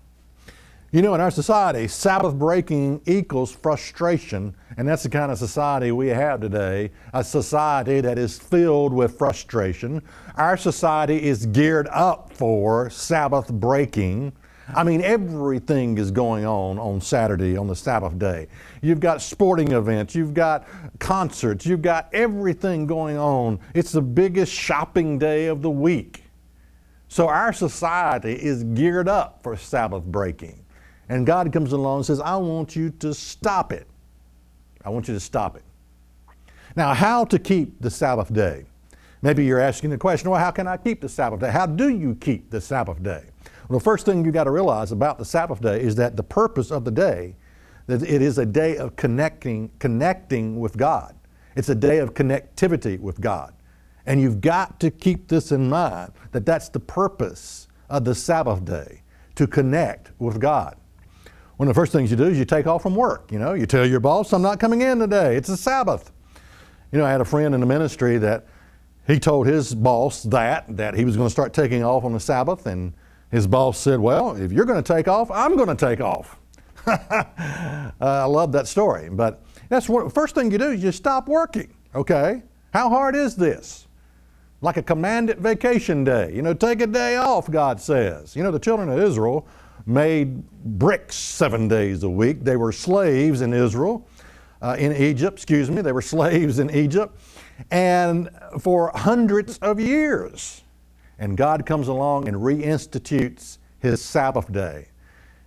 You 0.94 1.02
know, 1.02 1.16
in 1.16 1.22
our 1.22 1.32
society, 1.32 1.88
Sabbath 1.88 2.36
breaking 2.36 3.02
equals 3.08 3.52
frustration, 3.52 4.56
and 4.78 4.88
that's 4.88 5.02
the 5.02 5.10
kind 5.10 5.32
of 5.32 5.40
society 5.40 5.92
we 5.92 6.10
have 6.10 6.40
today 6.40 6.92
a 7.16 7.24
society 7.24 8.00
that 8.02 8.20
is 8.20 8.38
filled 8.38 8.94
with 8.94 9.18
frustration. 9.18 10.04
Our 10.36 10.56
society 10.56 11.24
is 11.24 11.48
geared 11.48 11.88
up 11.88 12.32
for 12.34 12.92
Sabbath 12.92 13.52
breaking. 13.52 14.34
I 14.76 14.84
mean, 14.84 15.02
everything 15.02 15.98
is 15.98 16.12
going 16.12 16.46
on 16.46 16.78
on 16.78 17.02
Saturday, 17.02 17.58
on 17.58 17.66
the 17.66 17.76
Sabbath 17.76 18.20
day. 18.20 18.48
You've 18.84 19.00
got 19.00 19.20
sporting 19.20 19.72
events, 19.72 20.14
you've 20.14 20.36
got 20.36 20.68
concerts, 21.00 21.66
you've 21.66 21.82
got 21.82 22.08
everything 22.14 22.86
going 22.86 23.18
on. 23.18 23.60
It's 23.74 23.94
the 23.94 24.02
biggest 24.04 24.54
shopping 24.54 25.18
day 25.18 25.48
of 25.48 25.64
the 25.64 25.72
week. 25.72 26.26
So 27.08 27.30
our 27.30 27.52
society 27.52 28.34
is 28.34 28.64
geared 28.64 29.08
up 29.08 29.42
for 29.42 29.58
Sabbath 29.58 30.04
breaking. 30.04 30.63
And 31.14 31.28
God 31.28 31.54
comes 31.54 31.74
along 31.74 31.98
and 31.98 32.06
says, 32.08 32.20
I 32.20 32.36
want 32.38 32.76
you 32.76 32.90
to 32.90 33.14
stop 33.14 33.72
it. 33.72 33.86
I 34.84 34.90
want 34.90 35.08
you 35.08 35.14
to 35.14 35.20
stop 35.20 35.56
it. 35.56 35.62
Now, 36.76 36.96
how 36.96 37.24
to 37.26 37.38
keep 37.38 37.80
the 37.80 37.92
Sabbath 37.92 38.34
day? 38.34 38.66
Maybe 39.22 39.46
you're 39.46 39.60
asking 39.60 39.92
the 39.92 39.98
question, 40.00 40.32
well, 40.32 40.40
how 40.40 40.50
can 40.50 40.68
I 40.68 40.76
keep 40.76 41.02
the 41.02 41.08
Sabbath 41.08 41.40
day? 41.40 41.52
How 41.52 41.68
do 41.68 41.90
you 41.90 42.16
keep 42.16 42.50
the 42.50 42.60
Sabbath 42.60 43.04
day? 43.04 43.26
Well, 43.70 43.78
the 43.78 43.84
first 43.84 44.08
thing 44.08 44.26
you 44.26 44.32
got 44.32 44.46
to 44.46 44.52
realize 44.52 44.92
about 44.92 45.20
the 45.20 45.24
Sabbath 45.24 45.62
day 45.62 45.84
is 45.84 45.94
that 45.98 46.18
the 46.18 46.24
purpose 46.24 46.72
of 46.72 46.84
the 46.84 46.90
day, 46.90 47.36
that 47.86 48.02
it 48.02 48.24
is 48.24 48.40
a 48.40 48.46
day 48.48 48.78
of 48.78 48.96
connecting, 48.96 49.70
connecting 49.78 50.60
with 50.60 50.78
God. 50.78 51.16
It's 51.56 51.70
a 51.70 51.76
day 51.76 52.00
of 52.00 52.16
connectivity 52.16 53.00
with 53.00 53.22
God. 53.22 53.54
And 54.08 54.20
you've 54.20 54.42
got 54.42 54.80
to 54.80 54.90
keep 54.90 55.28
this 55.28 55.52
in 55.52 55.70
mind 55.70 56.12
that 56.32 56.44
that's 56.44 56.70
the 56.70 56.80
purpose 56.80 57.68
of 57.88 58.04
the 58.04 58.16
Sabbath 58.16 58.66
day, 58.66 59.04
to 59.36 59.46
connect 59.46 60.10
with 60.18 60.40
God. 60.40 60.76
One 61.58 61.68
of 61.68 61.76
the 61.76 61.80
first 61.80 61.92
things 61.92 62.10
you 62.10 62.18
do 62.18 62.26
is 62.26 62.40
you 62.40 62.46
take 62.46 62.66
off 62.66 62.82
from 62.82 62.96
work. 62.96 63.32
You 63.32 63.40
know, 63.40 63.54
you 63.54 63.66
tell 63.66 63.86
your 63.86 64.00
boss, 64.00 64.34
I'm 64.34 64.42
not 64.42 64.60
coming 64.60 64.82
in 64.82 65.00
today. 65.00 65.36
It's 65.36 65.50
a 65.50 65.58
Sabbath. 65.58 66.12
You 66.92 67.00
know, 67.00 67.06
I 67.06 67.12
had 67.12 67.22
a 67.22 67.26
friend 67.26 67.54
in 67.54 67.62
the 67.62 67.68
ministry 67.68 68.18
that 68.18 68.48
he 69.08 69.20
told 69.20 69.48
his 69.48 69.76
boss 69.76 70.24
that, 70.24 70.78
that 70.78 70.96
he 70.96 71.06
was 71.06 71.16
going 71.16 71.28
to 71.28 71.32
start 71.32 71.54
taking 71.54 71.84
off 71.84 72.04
on 72.04 72.14
the 72.14 72.20
Sabbath, 72.20 72.66
and 72.66 72.94
his 73.32 73.48
boss 73.48 73.78
said, 73.78 74.00
Well, 74.00 74.36
if 74.36 74.52
you're 74.52 74.66
going 74.66 74.82
to 74.82 74.94
take 74.94 75.08
off, 75.08 75.30
I'm 75.30 75.56
going 75.56 75.76
to 75.76 75.76
take 75.76 76.02
off. 76.02 76.40
uh, 76.88 77.92
I 78.00 78.26
love 78.26 78.52
that 78.54 78.68
story. 78.68 79.10
But 79.10 79.44
that's 79.70 79.88
what 79.88 80.14
first 80.14 80.36
thing 80.36 80.52
you 80.52 80.58
do 80.58 80.72
is 80.72 80.84
you 80.84 80.92
stop 80.92 81.28
working, 81.28 81.74
okay? 81.96 82.44
How 82.74 82.90
hard 82.90 83.16
is 83.16 83.36
this? 83.36 83.88
Like 84.62 84.78
a 84.78 84.84
commanded 84.84 85.40
vacation 85.40 86.04
day. 86.04 86.34
You 86.34 86.42
know, 86.42 86.54
take 86.54 86.82
a 86.82 86.88
day 86.88 87.18
off, 87.18 87.50
God 87.50 87.80
says. 87.80 88.36
You 88.36 88.44
know, 88.44 88.52
the 88.52 88.60
children 88.60 88.90
of 88.90 89.00
Israel 89.00 89.48
made 89.86 90.48
bricks 90.80 91.16
seven 91.16 91.68
days 91.68 92.04
a 92.04 92.10
week. 92.10 92.44
They 92.44 92.56
were 92.56 92.72
slaves 92.72 93.42
in 93.42 93.54
Israel, 93.54 94.08
uh, 94.62 94.76
in 94.80 94.94
Egypt, 94.96 95.38
excuse 95.38 95.70
me. 95.70 95.82
They 95.82 95.92
were 95.92 96.02
slaves 96.16 96.60
in 96.60 96.70
Egypt, 96.72 97.20
and 97.72 98.30
for 98.60 98.92
hundreds 98.96 99.58
of 99.60 99.80
years. 99.80 100.62
And 101.20 101.38
God 101.38 101.66
comes 101.66 101.88
along 101.88 102.28
and 102.28 102.38
reinstitutes 102.38 103.60
His 103.80 104.04
Sabbath 104.04 104.52
day. 104.52 104.88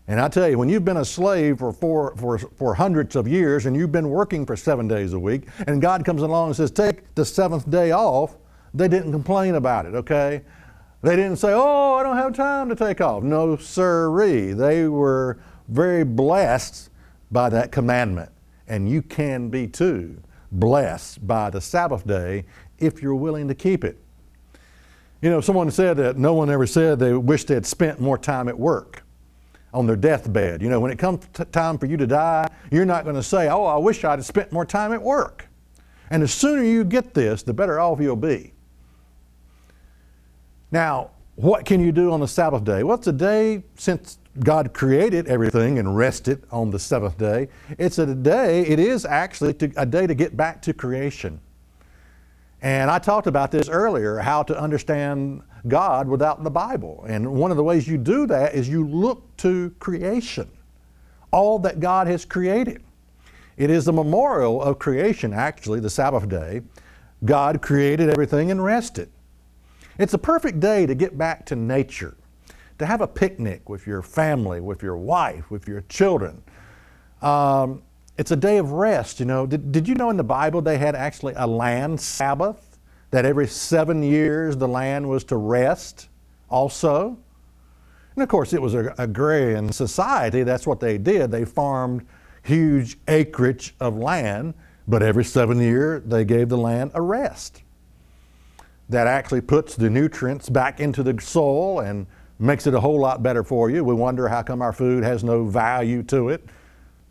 And 0.09 0.21
I 0.21 0.29
tell 0.29 0.49
you, 0.49 0.57
when 0.57 0.69
you've 0.69 0.85
been 0.85 0.99
a 0.99 1.05
slave 1.05 1.59
for, 1.59 1.73
for, 1.73 2.17
for, 2.17 2.39
for 2.39 2.75
hundreds 2.75 3.17
of 3.17 3.27
years 3.27 3.67
and 3.67 3.75
you've 3.75 3.91
been 3.91 4.09
working 4.09 4.47
for 4.47 4.55
seven 4.55 4.87
days 4.87 5.15
a 5.15 5.19
week, 5.19 5.49
and 5.67 5.83
God 5.83 6.05
comes 6.05 6.23
along 6.23 6.49
and 6.49 6.57
says, 6.57 6.71
Take 6.71 7.13
the 7.17 7.25
seventh 7.25 7.69
day 7.69 7.91
off, 7.91 8.37
they 8.73 8.87
didn't 8.87 9.11
complain 9.11 9.57
about 9.57 9.85
it, 9.85 9.95
okay? 9.95 10.43
They 11.07 11.15
didn't 11.15 11.37
say, 11.37 11.53
Oh, 11.55 11.95
I 11.95 12.03
don't 12.03 12.17
have 12.17 12.33
time 12.33 12.69
to 12.69 12.75
take 12.75 13.01
off. 13.01 13.23
No, 13.23 13.57
sirree. 13.57 14.53
They 14.53 14.89
were 14.89 15.39
very 15.69 16.03
blessed 16.03 16.91
by 17.31 17.49
that 17.51 17.71
commandment. 17.71 18.33
And 18.67 18.89
you 18.91 19.03
can 19.03 19.49
be 19.49 19.69
too 19.69 20.21
blessed 20.51 21.25
by 21.25 21.51
the 21.51 21.61
Sabbath 21.61 22.05
day 22.05 22.45
if 22.81 23.01
you're 23.01 23.15
willing 23.15 23.47
to 23.47 23.55
keep 23.55 23.85
it. 23.85 23.99
You 25.23 25.31
know, 25.31 25.41
someone 25.41 25.71
said 25.71 25.97
that 25.99 26.17
no 26.19 26.35
one 26.35 26.51
ever 26.51 26.67
said 26.67 26.99
they 26.99 27.13
wished 27.13 27.47
they 27.47 27.55
had 27.55 27.67
spent 27.67 28.01
more 28.01 28.19
time 28.19 28.49
at 28.49 28.59
work 28.59 29.05
on 29.73 29.87
their 29.87 29.95
deathbed. 29.95 30.61
You 30.61 30.69
know, 30.71 30.81
when 30.81 30.91
it 30.91 30.99
comes 30.99 31.25
t- 31.33 31.45
time 31.53 31.79
for 31.79 31.87
you 31.87 31.97
to 31.99 32.09
die, 32.09 32.49
you're 32.73 32.85
not 32.85 33.05
going 33.05 33.15
to 33.15 33.23
say, 33.23 33.49
Oh, 33.49 33.65
I 33.65 33.77
wish 33.77 34.03
I'd 34.03 34.25
spent 34.25 34.51
more 34.51 34.67
time 34.67 34.93
at 34.93 35.01
work. 35.01 35.47
And 36.11 36.21
the 36.21 36.27
sooner 36.27 36.65
you 36.65 36.83
get 36.83 37.15
this, 37.15 37.45
the 37.45 37.55
better 37.55 37.79
off 37.79 38.01
you'll 38.01 38.17
be. 38.17 38.55
Now, 40.77 41.13
what 41.37 41.65
can 41.65 41.81
you 41.81 41.91
do 41.91 42.13
on 42.13 42.21
the 42.21 42.29
Sabbath 42.29 42.63
day? 42.63 42.83
Well, 42.83 42.99
it's 42.99 43.07
a 43.07 43.13
day 43.13 43.65
since 43.77 44.19
God 44.41 44.75
created 44.75 45.27
everything 45.27 45.79
and 45.79 45.97
rested 45.97 46.45
on 46.51 46.71
the 46.71 46.79
seventh 46.79 47.17
day. 47.17 47.49
It's 47.79 47.97
a 47.99 48.15
day, 48.15 48.61
it 48.61 48.79
is 48.79 49.07
actually 49.07 49.55
to, 49.55 49.73
a 49.79 49.87
day 49.87 50.07
to 50.07 50.15
get 50.15 50.37
back 50.37 50.61
to 50.61 50.75
creation. 50.75 51.41
And 52.61 52.91
I 52.91 52.99
talked 52.99 53.27
about 53.27 53.51
this 53.51 53.71
earlier 53.71 54.19
how 54.19 54.43
to 54.43 54.61
understand 54.61 55.41
God 55.67 56.09
without 56.09 56.45
the 56.45 56.51
Bible. 56.51 57.07
And 57.09 57.27
one 57.33 57.51
of 57.51 57.57
the 57.57 57.65
ways 57.65 57.89
you 57.89 57.97
do 57.97 58.27
that 58.27 58.55
is 58.55 58.69
you 58.69 58.87
look 58.87 59.35
to 59.39 59.75
creation, 59.79 60.51
all 61.31 61.59
that 61.61 61.81
God 61.81 62.07
has 62.07 62.27
created. 62.27 62.83
It 63.57 63.71
is 63.71 63.89
a 63.89 63.93
memorial 63.93 64.63
of 64.63 64.79
creation, 64.79 65.33
actually, 65.33 65.81
the 65.81 65.89
Sabbath 65.89 66.29
day. 66.29 66.61
God 67.25 67.63
created 67.63 68.11
everything 68.11 68.51
and 68.51 68.63
rested. 68.63 69.09
It's 69.99 70.13
a 70.13 70.19
perfect 70.19 70.61
day 70.61 70.87
to 70.87 70.95
get 70.95 71.17
back 71.17 71.47
to 71.47 71.57
nature, 71.57 72.17
to 72.79 72.87
have 72.87 73.01
a 73.01 73.07
picnic 73.07 73.69
with 73.69 73.87
your 73.87 74.03
family, 74.03 74.61
with 74.61 74.83
your 74.83 74.97
wife, 74.97 75.51
with 75.51 75.67
your 75.67 75.83
children. 75.83 76.43
Um, 77.23 77.83
it's 78.19 78.31
a 78.31 78.37
day 78.37 78.59
of 78.59 78.73
rest, 78.73 79.21
you 79.21 79.27
know. 79.27 79.47
Did, 79.47 79.73
did 79.73 79.89
you 79.89 79.95
know 79.95 80.11
in 80.11 80.17
the 80.17 80.25
Bible 80.25 80.61
they 80.61 80.79
had 80.79 80.95
actually 80.95 81.35
a 81.37 81.47
land 81.47 82.01
Sabbath? 82.01 82.79
That 83.11 83.25
every 83.25 83.47
seven 83.47 84.03
years 84.03 84.57
the 84.57 84.69
land 84.69 85.09
was 85.09 85.25
to 85.25 85.37
rest 85.37 86.09
also? 86.51 87.17
And 88.15 88.23
of 88.23 88.29
course, 88.29 88.53
it 88.53 88.61
was 88.61 88.75
an 88.75 88.93
agrarian 88.99 89.73
society. 89.73 90.43
That's 90.43 90.67
what 90.67 90.81
they 90.81 90.99
did. 90.99 91.31
They 91.31 91.45
farmed 91.45 92.07
huge 92.43 92.99
acreage 93.09 93.75
of 93.81 93.97
land, 93.97 94.55
but 94.89 95.03
every 95.03 95.25
seven 95.25 95.61
years 95.61 96.03
they 96.05 96.25
gave 96.25 96.49
the 96.49 96.59
land 96.59 96.91
a 96.95 97.01
rest 97.01 97.63
that 98.89 99.07
actually 99.07 99.41
puts 99.41 99.75
the 99.75 99.91
nutrients 99.91 100.49
back 100.49 100.81
into 100.81 101.03
the 101.03 101.21
soil 101.21 101.81
and 101.81 102.07
makes 102.39 102.67
it 102.67 102.75
a 102.75 102.81
whole 102.81 103.01
lot 103.01 103.23
better 103.23 103.43
for 103.43 103.71
you. 103.71 103.83
We 103.83 103.95
wonder 103.95 104.29
how 104.29 104.43
come 104.43 104.63
our 104.63 104.73
food 104.73 105.03
has 105.03 105.25
no 105.25 105.45
value 105.45 106.03
to 106.05 106.29
it. 106.29 106.45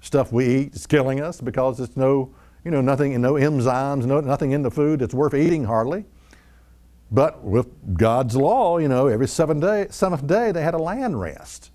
Stuff 0.02 0.32
we 0.32 0.46
eat 0.46 0.76
is 0.76 0.86
killing 0.86 1.22
us 1.22 1.42
because 1.42 1.80
it's 1.80 1.98
no, 1.98 2.34
you 2.64 2.72
know, 2.72 2.82
nothing, 2.82 3.20
no 3.22 3.34
enzymes, 3.34 4.06
no, 4.06 4.22
nothing 4.22 4.52
in 4.52 4.62
the 4.62 4.72
food 4.72 5.00
that's 5.00 5.14
worth 5.14 5.34
eating 5.34 5.66
hardly. 5.66 6.06
But 7.12 7.44
with 7.44 7.98
God's 7.98 8.36
law, 8.36 8.78
you 8.78 8.88
know, 8.88 9.08
every 9.08 9.28
seven 9.28 9.60
day, 9.60 9.88
seventh 9.90 10.28
day 10.28 10.52
they 10.52 10.62
had 10.62 10.74
a 10.74 10.80
land 10.80 11.20
rest 11.20 11.72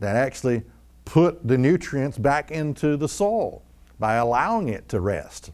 that 0.00 0.16
actually 0.16 0.62
put 1.04 1.46
the 1.46 1.58
nutrients 1.58 2.18
back 2.18 2.50
into 2.50 2.96
the 2.96 3.08
soil 3.08 3.62
by 3.98 4.14
allowing 4.14 4.68
it 4.68 4.88
to 4.88 5.00
rest. 5.00 5.50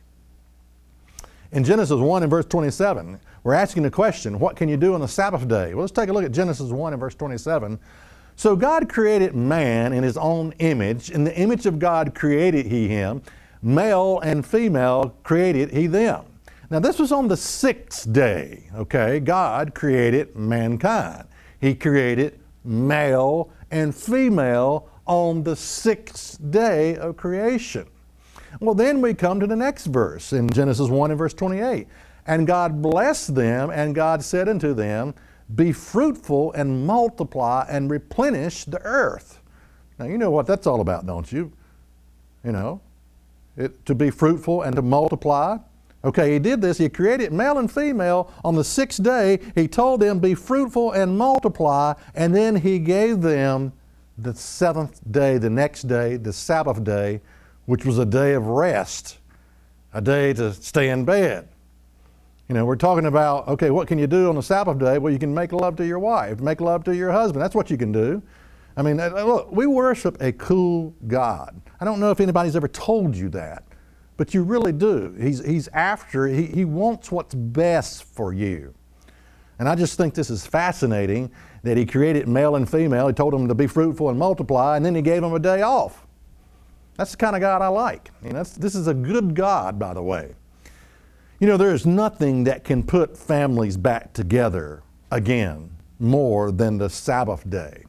In 1.52 1.64
Genesis 1.64 1.99
1 1.99 2.23
and 2.23 2.30
verse 2.30 2.47
27, 2.47 3.20
we're 3.42 3.54
asking 3.54 3.82
the 3.85 3.90
question, 3.90 4.38
what 4.38 4.56
can 4.56 4.68
you 4.68 4.76
do 4.76 4.94
on 4.94 5.00
the 5.00 5.09
Sabbath 5.09 5.49
day? 5.49 5.75
Well, 5.75 5.82
let's 5.82 5.92
take 5.92 6.09
a 6.09 6.12
look 6.12 6.25
at 6.25 6.32
Genesis 6.32 6.70
1 6.70 6.92
and 6.92 7.00
verse 7.00 7.14
27. 7.14 7.78
So 8.37 8.56
God 8.56 8.88
created 8.88 9.35
man 9.35 9.92
in 9.92 10.02
his 10.02 10.16
own 10.16 10.52
image. 10.59 11.11
In 11.11 11.25
the 11.25 11.37
image 11.37 11.66
of 11.66 11.78
God 11.78 12.14
created 12.14 12.66
he 12.66 12.88
him. 12.88 13.23
Male 13.62 14.20
and 14.20 14.47
female 14.47 15.16
created 15.23 15.70
he 15.70 15.87
them. 15.87 16.25
Now, 16.70 16.78
this 16.78 16.99
was 16.99 17.12
on 17.12 17.28
the 17.28 17.37
sixth 17.37 18.12
day, 18.12 18.70
okay? 18.75 19.20
God 19.20 19.75
created 19.75 20.37
mankind. 20.37 21.26
He 21.61 21.75
created 21.75 22.38
male 22.64 23.50
and 23.70 23.94
female 23.94 24.88
on 25.06 25.42
the 25.42 25.56
sixth 25.56 26.38
day 26.50 26.97
of 26.97 27.16
creation. 27.16 27.87
Well, 28.61 28.75
then 28.75 29.00
we 29.00 29.14
come 29.14 29.40
to 29.40 29.47
the 29.47 29.56
next 29.56 29.87
verse 29.87 30.32
in 30.32 30.49
Genesis 30.50 30.88
1 30.88 31.11
and 31.11 31.18
verse 31.18 31.35
28. 31.35 31.88
And 32.26 32.46
God 32.46 32.82
blessed 32.82 33.34
them, 33.34 33.70
and 33.70 33.94
God 33.94 34.22
said 34.22 34.48
unto 34.48 34.74
them, 34.74 35.14
Be 35.54 35.72
fruitful 35.72 36.52
and 36.52 36.86
multiply 36.86 37.66
and 37.68 37.90
replenish 37.90 38.64
the 38.64 38.80
earth. 38.82 39.40
Now, 39.98 40.06
you 40.06 40.18
know 40.18 40.30
what 40.30 40.46
that's 40.46 40.66
all 40.66 40.80
about, 40.80 41.06
don't 41.06 41.30
you? 41.30 41.52
You 42.44 42.52
know, 42.52 42.80
it, 43.56 43.84
to 43.84 43.94
be 43.94 44.10
fruitful 44.10 44.62
and 44.62 44.74
to 44.76 44.82
multiply. 44.82 45.58
Okay, 46.02 46.32
he 46.32 46.38
did 46.38 46.62
this. 46.62 46.78
He 46.78 46.88
created 46.88 47.30
male 47.30 47.58
and 47.58 47.70
female 47.70 48.32
on 48.42 48.54
the 48.54 48.64
sixth 48.64 49.02
day. 49.02 49.38
He 49.54 49.68
told 49.68 50.00
them, 50.00 50.18
Be 50.18 50.34
fruitful 50.34 50.92
and 50.92 51.18
multiply. 51.18 51.92
And 52.14 52.34
then 52.34 52.56
he 52.56 52.78
gave 52.78 53.20
them 53.20 53.74
the 54.16 54.34
seventh 54.34 55.00
day, 55.10 55.36
the 55.36 55.50
next 55.50 55.82
day, 55.82 56.16
the 56.16 56.32
Sabbath 56.32 56.82
day, 56.82 57.20
which 57.66 57.84
was 57.84 57.98
a 57.98 58.06
day 58.06 58.32
of 58.32 58.46
rest, 58.46 59.18
a 59.92 60.00
day 60.00 60.32
to 60.32 60.54
stay 60.54 60.88
in 60.88 61.04
bed. 61.04 61.50
You 62.50 62.54
know, 62.54 62.64
we're 62.64 62.75
talking 62.75 63.07
about, 63.07 63.47
okay, 63.47 63.71
what 63.71 63.87
can 63.87 63.97
you 63.97 64.09
do 64.09 64.28
on 64.28 64.35
the 64.35 64.42
Sabbath 64.42 64.76
day? 64.76 64.99
Well, 64.99 65.12
you 65.12 65.21
can 65.21 65.33
make 65.33 65.52
love 65.52 65.76
to 65.76 65.87
your 65.87 66.00
wife, 66.00 66.40
make 66.40 66.61
love 66.61 66.83
to 66.83 66.97
your 66.97 67.12
husband. 67.12 67.40
That's 67.40 67.54
what 67.54 67.71
you 67.71 67.76
can 67.76 67.92
do. 67.92 68.21
I 68.76 68.83
mean, 68.83 68.99
uh, 68.99 69.11
look, 69.25 69.52
we 69.52 69.69
worship 69.69 70.21
a 70.21 70.33
cool 70.33 70.92
God. 71.07 71.61
I 71.80 71.85
don't 71.85 72.00
know 72.00 72.11
if 72.11 72.19
anybody's 72.19 72.57
ever 72.57 72.66
told 72.66 73.14
you 73.14 73.28
that, 73.28 73.62
but 74.16 74.35
you 74.35 74.42
really 74.42 74.73
do. 74.73 75.14
He's, 75.16 75.45
he's 75.45 75.69
after, 75.69 76.26
he, 76.26 76.47
he 76.47 76.64
wants 76.64 77.12
what's 77.12 77.37
best 77.37 78.02
for 78.02 78.33
you. 78.33 78.75
And 79.61 79.69
I 79.69 79.76
just 79.76 79.97
think 79.97 80.14
this 80.14 80.28
is 80.28 80.45
fascinating 80.45 81.30
that 81.62 81.76
he 81.76 81.87
created 81.87 82.26
male 82.26 82.57
and 82.57 82.69
female. 82.69 83.07
He 83.07 83.14
told 83.14 83.33
them 83.33 83.47
to 83.47 83.54
be 83.54 83.69
fruitful 83.69 84.11
and 84.11 84.19
multiply, 84.19 84.76
and 84.76 84.85
then 84.85 84.97
he 84.97 85.02
gave 85.02 85.23
them 85.23 85.35
a 85.35 85.38
day 85.38 85.62
off. 85.62 86.04
That's 86.97 87.12
the 87.12 87.16
kind 87.16 87.37
of 87.37 87.42
God 87.42 87.62
I 87.62 87.69
like. 87.69 88.11
You 88.25 88.33
know, 88.33 88.42
this 88.42 88.75
is 88.75 88.88
a 88.88 88.95
good 88.95 89.37
God, 89.37 89.78
by 89.78 89.95
the 89.95 90.02
way. 90.02 90.35
You 91.40 91.47
know, 91.47 91.56
there 91.56 91.73
is 91.73 91.87
nothing 91.87 92.44
that 92.44 92.64
can 92.64 92.82
put 92.82 93.16
families 93.16 93.78
back 93.78 94.12
together 94.12 94.82
again 95.11 95.70
more 95.99 96.52
than 96.52 96.76
the 96.76 96.90
Sabbath 96.90 97.49
day. 97.49 97.85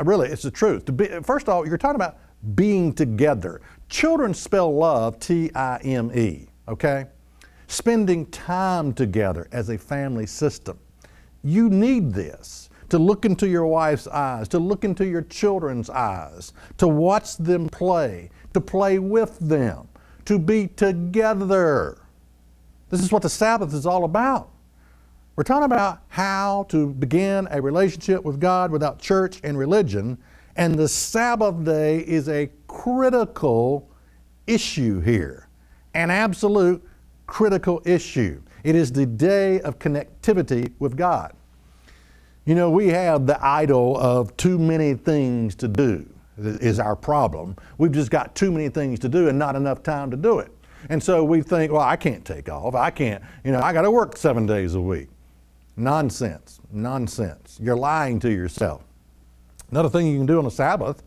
Really, 0.00 0.28
it's 0.28 0.42
the 0.42 0.50
truth. 0.50 0.84
Be, 0.96 1.06
first 1.22 1.46
of 1.46 1.54
all, 1.54 1.68
you're 1.68 1.78
talking 1.78 1.94
about 1.94 2.18
being 2.56 2.92
together. 2.92 3.60
Children 3.88 4.34
spell 4.34 4.74
love 4.74 5.20
T 5.20 5.52
I 5.54 5.76
M 5.84 6.10
E, 6.18 6.48
okay? 6.66 7.06
Spending 7.68 8.26
time 8.26 8.92
together 8.92 9.46
as 9.52 9.68
a 9.68 9.78
family 9.78 10.26
system. 10.26 10.76
You 11.44 11.70
need 11.70 12.12
this 12.12 12.70
to 12.88 12.98
look 12.98 13.24
into 13.24 13.46
your 13.46 13.66
wife's 13.66 14.08
eyes, 14.08 14.48
to 14.48 14.58
look 14.58 14.82
into 14.82 15.06
your 15.06 15.22
children's 15.22 15.90
eyes, 15.90 16.52
to 16.78 16.88
watch 16.88 17.36
them 17.36 17.68
play, 17.68 18.30
to 18.52 18.60
play 18.60 18.98
with 18.98 19.38
them, 19.38 19.86
to 20.24 20.40
be 20.40 20.66
together. 20.66 21.98
This 22.90 23.02
is 23.02 23.10
what 23.10 23.22
the 23.22 23.28
Sabbath 23.28 23.72
is 23.74 23.86
all 23.86 24.04
about. 24.04 24.50
We're 25.36 25.44
talking 25.44 25.64
about 25.64 26.00
how 26.08 26.66
to 26.68 26.88
begin 26.88 27.48
a 27.50 27.60
relationship 27.60 28.22
with 28.22 28.38
God 28.38 28.70
without 28.70 29.00
church 29.00 29.40
and 29.42 29.58
religion, 29.58 30.18
and 30.54 30.76
the 30.76 30.86
Sabbath 30.86 31.64
day 31.64 31.98
is 31.98 32.28
a 32.28 32.48
critical 32.68 33.90
issue 34.46 35.00
here, 35.00 35.48
an 35.94 36.10
absolute 36.10 36.86
critical 37.26 37.82
issue. 37.84 38.40
It 38.62 38.76
is 38.76 38.92
the 38.92 39.06
day 39.06 39.60
of 39.62 39.78
connectivity 39.78 40.72
with 40.78 40.96
God. 40.96 41.34
You 42.44 42.54
know, 42.54 42.70
we 42.70 42.88
have 42.88 43.26
the 43.26 43.44
idol 43.44 43.96
of 43.96 44.36
too 44.36 44.58
many 44.58 44.94
things 44.94 45.54
to 45.56 45.66
do, 45.66 46.06
is 46.36 46.78
our 46.78 46.94
problem. 46.94 47.56
We've 47.78 47.90
just 47.90 48.10
got 48.10 48.34
too 48.34 48.52
many 48.52 48.68
things 48.68 49.00
to 49.00 49.08
do 49.08 49.28
and 49.28 49.38
not 49.38 49.56
enough 49.56 49.82
time 49.82 50.10
to 50.12 50.16
do 50.16 50.38
it. 50.38 50.52
And 50.88 51.02
so 51.02 51.24
we 51.24 51.42
think, 51.42 51.72
well, 51.72 51.82
I 51.82 51.96
can't 51.96 52.24
take 52.24 52.48
off. 52.48 52.74
I 52.74 52.90
can't, 52.90 53.22
you 53.44 53.52
know, 53.52 53.60
I 53.60 53.72
got 53.72 53.82
to 53.82 53.90
work 53.90 54.16
seven 54.16 54.46
days 54.46 54.74
a 54.74 54.80
week. 54.80 55.08
Nonsense. 55.76 56.60
Nonsense. 56.72 57.58
You're 57.60 57.76
lying 57.76 58.20
to 58.20 58.30
yourself. 58.30 58.82
Another 59.70 59.88
thing 59.88 60.06
you 60.06 60.16
can 60.16 60.26
do 60.26 60.38
on 60.38 60.44
the 60.44 60.50
Sabbath, 60.50 61.02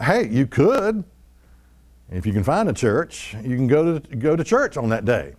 hey, 0.00 0.28
you 0.28 0.46
could, 0.46 1.04
if 2.10 2.26
you 2.26 2.32
can 2.32 2.44
find 2.44 2.68
a 2.68 2.72
church, 2.72 3.34
you 3.42 3.56
can 3.56 3.66
go 3.66 3.98
to, 3.98 4.16
go 4.16 4.36
to 4.36 4.44
church 4.44 4.76
on 4.76 4.88
that 4.90 5.04
day. 5.04 5.34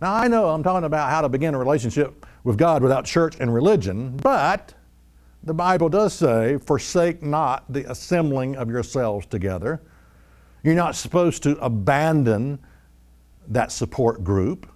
Now, 0.00 0.12
I 0.14 0.28
know 0.28 0.50
I'm 0.50 0.62
talking 0.62 0.84
about 0.84 1.08
how 1.08 1.22
to 1.22 1.28
begin 1.28 1.54
a 1.54 1.58
relationship 1.58 2.26
with 2.42 2.58
God 2.58 2.82
without 2.82 3.04
church 3.06 3.36
and 3.40 3.54
religion, 3.54 4.16
but 4.18 4.74
the 5.44 5.54
Bible 5.54 5.88
does 5.88 6.12
say, 6.12 6.58
forsake 6.58 7.22
not 7.22 7.64
the 7.72 7.90
assembling 7.90 8.56
of 8.56 8.68
yourselves 8.68 9.26
together. 9.26 9.80
You're 10.62 10.74
not 10.74 10.94
supposed 10.94 11.42
to 11.44 11.56
abandon 11.58 12.58
that 13.48 13.72
support 13.72 14.24
group. 14.24 14.68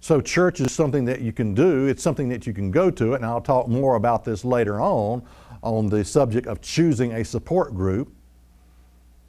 So, 0.00 0.20
church 0.20 0.60
is 0.60 0.70
something 0.72 1.06
that 1.06 1.22
you 1.22 1.32
can 1.32 1.54
do, 1.54 1.86
it's 1.86 2.02
something 2.02 2.28
that 2.28 2.46
you 2.46 2.52
can 2.52 2.70
go 2.70 2.90
to, 2.90 3.14
and 3.14 3.24
I'll 3.24 3.40
talk 3.40 3.68
more 3.68 3.96
about 3.96 4.24
this 4.24 4.44
later 4.44 4.80
on 4.80 5.22
on 5.62 5.88
the 5.88 6.04
subject 6.04 6.46
of 6.46 6.60
choosing 6.60 7.12
a 7.14 7.24
support 7.24 7.74
group, 7.74 8.12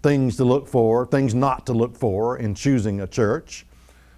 things 0.04 0.36
to 0.36 0.44
look 0.44 0.68
for, 0.68 1.06
things 1.06 1.34
not 1.34 1.66
to 1.68 1.74
look 1.74 1.96
for 1.96 2.38
in 2.38 2.54
choosing 2.54 3.00
a 3.00 3.08
church. 3.08 3.66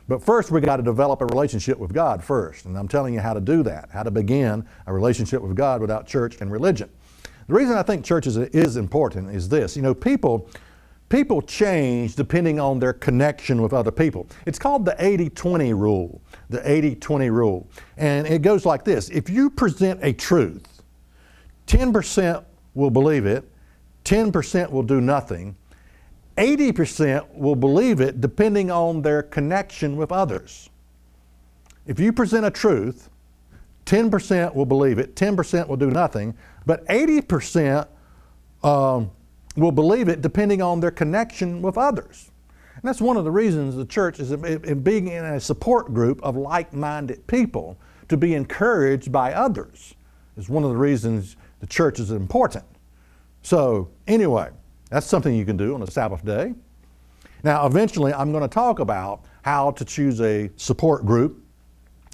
But 0.08 0.24
first, 0.24 0.50
we 0.50 0.62
got 0.62 0.78
to 0.78 0.84
develop 0.84 1.22
a 1.22 1.26
relationship 1.26 1.78
with 1.78 1.94
God 1.94 2.24
first, 2.24 2.66
and 2.66 2.78
I'm 2.78 2.88
telling 2.88 3.14
you 3.14 3.20
how 3.20 3.34
to 3.34 3.42
do 3.42 3.62
that, 3.64 3.90
how 3.92 4.04
to 4.04 4.12
begin 4.12 4.66
a 4.88 4.94
relationship 4.94 5.42
with 5.42 5.56
God 5.56 5.80
without 5.80 6.08
church 6.08 6.38
and 6.42 6.52
religion. 6.52 6.90
The 7.48 7.54
reason 7.54 7.78
I 7.78 7.84
think 7.84 8.04
church 8.04 8.26
is, 8.26 8.38
is 8.38 8.78
important 8.78 9.34
is 9.34 9.48
this 9.48 9.76
you 9.76 9.82
know, 9.82 9.94
people 9.94 10.50
people 11.10 11.42
change 11.42 12.16
depending 12.16 12.60
on 12.60 12.80
their 12.80 12.94
connection 12.94 13.62
with 13.62 13.74
other 13.74 13.92
people. 13.92 14.28
It's 14.46 14.60
called 14.60 14.86
the 14.86 14.96
80 15.00 15.30
20 15.30 15.74
rule. 15.74 16.22
The 16.50 16.70
80 16.70 16.96
20 16.96 17.30
rule. 17.30 17.68
And 17.98 18.28
it 18.28 18.42
goes 18.42 18.66
like 18.66 18.84
this 18.84 19.10
if 19.10 19.30
you 19.30 19.50
present 19.50 20.00
a 20.04 20.14
truth, 20.14 20.82
10% 21.68 22.44
will 22.74 22.90
believe 22.90 23.26
it, 23.26 23.50
10% 24.06 24.72
will 24.72 24.84
do 24.84 25.02
nothing, 25.02 25.56
80% 26.38 27.28
will 27.34 27.56
believe 27.56 28.00
it 28.00 28.22
depending 28.22 28.72
on 28.72 29.02
their 29.02 29.24
connection 29.24 29.98
with 29.98 30.12
others. 30.12 30.70
If 31.88 32.00
you 32.00 32.14
present 32.14 32.46
a 32.46 32.52
truth, 32.52 33.10
10% 33.86 34.54
will 34.54 34.66
believe 34.66 35.00
it, 35.00 35.16
10% 35.16 35.68
will 35.68 35.78
do 35.78 35.90
nothing, 35.90 36.36
but 36.66 36.86
80% 36.88 37.88
um, 38.64 39.10
will 39.58 39.72
believe 39.72 40.08
it 40.08 40.22
depending 40.22 40.62
on 40.62 40.80
their 40.80 40.92
connection 40.92 41.62
with 41.62 41.78
others. 41.78 42.32
And 42.76 42.84
that's 42.84 43.02
one 43.02 43.18
of 43.18 43.24
the 43.24 43.32
reasons 43.32 43.76
the 43.76 43.86
church 43.86 44.20
is 44.20 44.32
in 44.32 44.82
being 44.82 45.08
in 45.08 45.26
a 45.26 45.40
support 45.40 45.94
group 45.94 46.22
of 46.24 46.36
like 46.36 46.74
minded 46.74 47.26
people 47.28 47.78
to 48.08 48.18
be 48.18 48.36
encouraged 48.36 49.12
by 49.12 49.34
others. 49.34 49.96
Is 50.38 50.48
one 50.48 50.64
of 50.64 50.70
the 50.70 50.78
reasons 50.78 51.36
the 51.60 51.66
church 51.66 52.00
is 52.00 52.12
important. 52.12 52.66
So, 53.42 53.90
anyway, 54.08 54.50
that's 54.92 55.08
something 55.08 55.34
you 55.34 55.46
can 55.46 55.58
do 55.58 55.74
on 55.74 55.82
a 55.82 55.90
Sabbath 55.90 56.24
day. 56.24 56.54
Now, 57.44 57.66
eventually, 57.66 58.14
I'm 58.14 58.32
going 58.32 58.44
to 58.44 58.48
talk 58.48 58.80
about 58.80 59.26
how 59.42 59.72
to 59.72 59.86
choose 59.86 60.22
a 60.22 60.52
support 60.58 61.06
group 61.06 61.44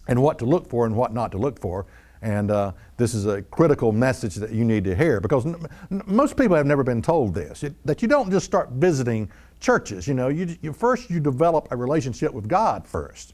and 0.07 0.21
what 0.21 0.39
to 0.39 0.45
look 0.45 0.69
for 0.69 0.85
and 0.85 0.95
what 0.95 1.13
not 1.13 1.31
to 1.31 1.37
look 1.37 1.59
for. 1.59 1.85
And 2.23 2.51
uh, 2.51 2.71
this 2.95 3.13
is 3.13 3.25
a 3.25 3.41
critical 3.41 3.91
message 3.91 4.35
that 4.35 4.51
you 4.51 4.63
need 4.63 4.85
to 4.85 4.95
hear 4.95 5.19
because 5.19 5.45
n- 5.45 5.67
most 6.05 6.37
people 6.37 6.55
have 6.55 6.65
never 6.65 6.81
been 6.81 7.01
told 7.01 7.35
this 7.35 7.63
it, 7.63 7.75
that 7.85 8.01
you 8.01 8.07
don't 8.07 8.31
just 8.31 8.45
start 8.45 8.69
visiting 8.71 9.29
churches. 9.59 10.07
You 10.07 10.13
know, 10.13 10.29
you, 10.29 10.55
you, 10.61 10.71
first 10.71 11.09
you 11.09 11.19
develop 11.19 11.67
a 11.71 11.75
relationship 11.75 12.33
with 12.33 12.47
God 12.47 12.87
first. 12.87 13.33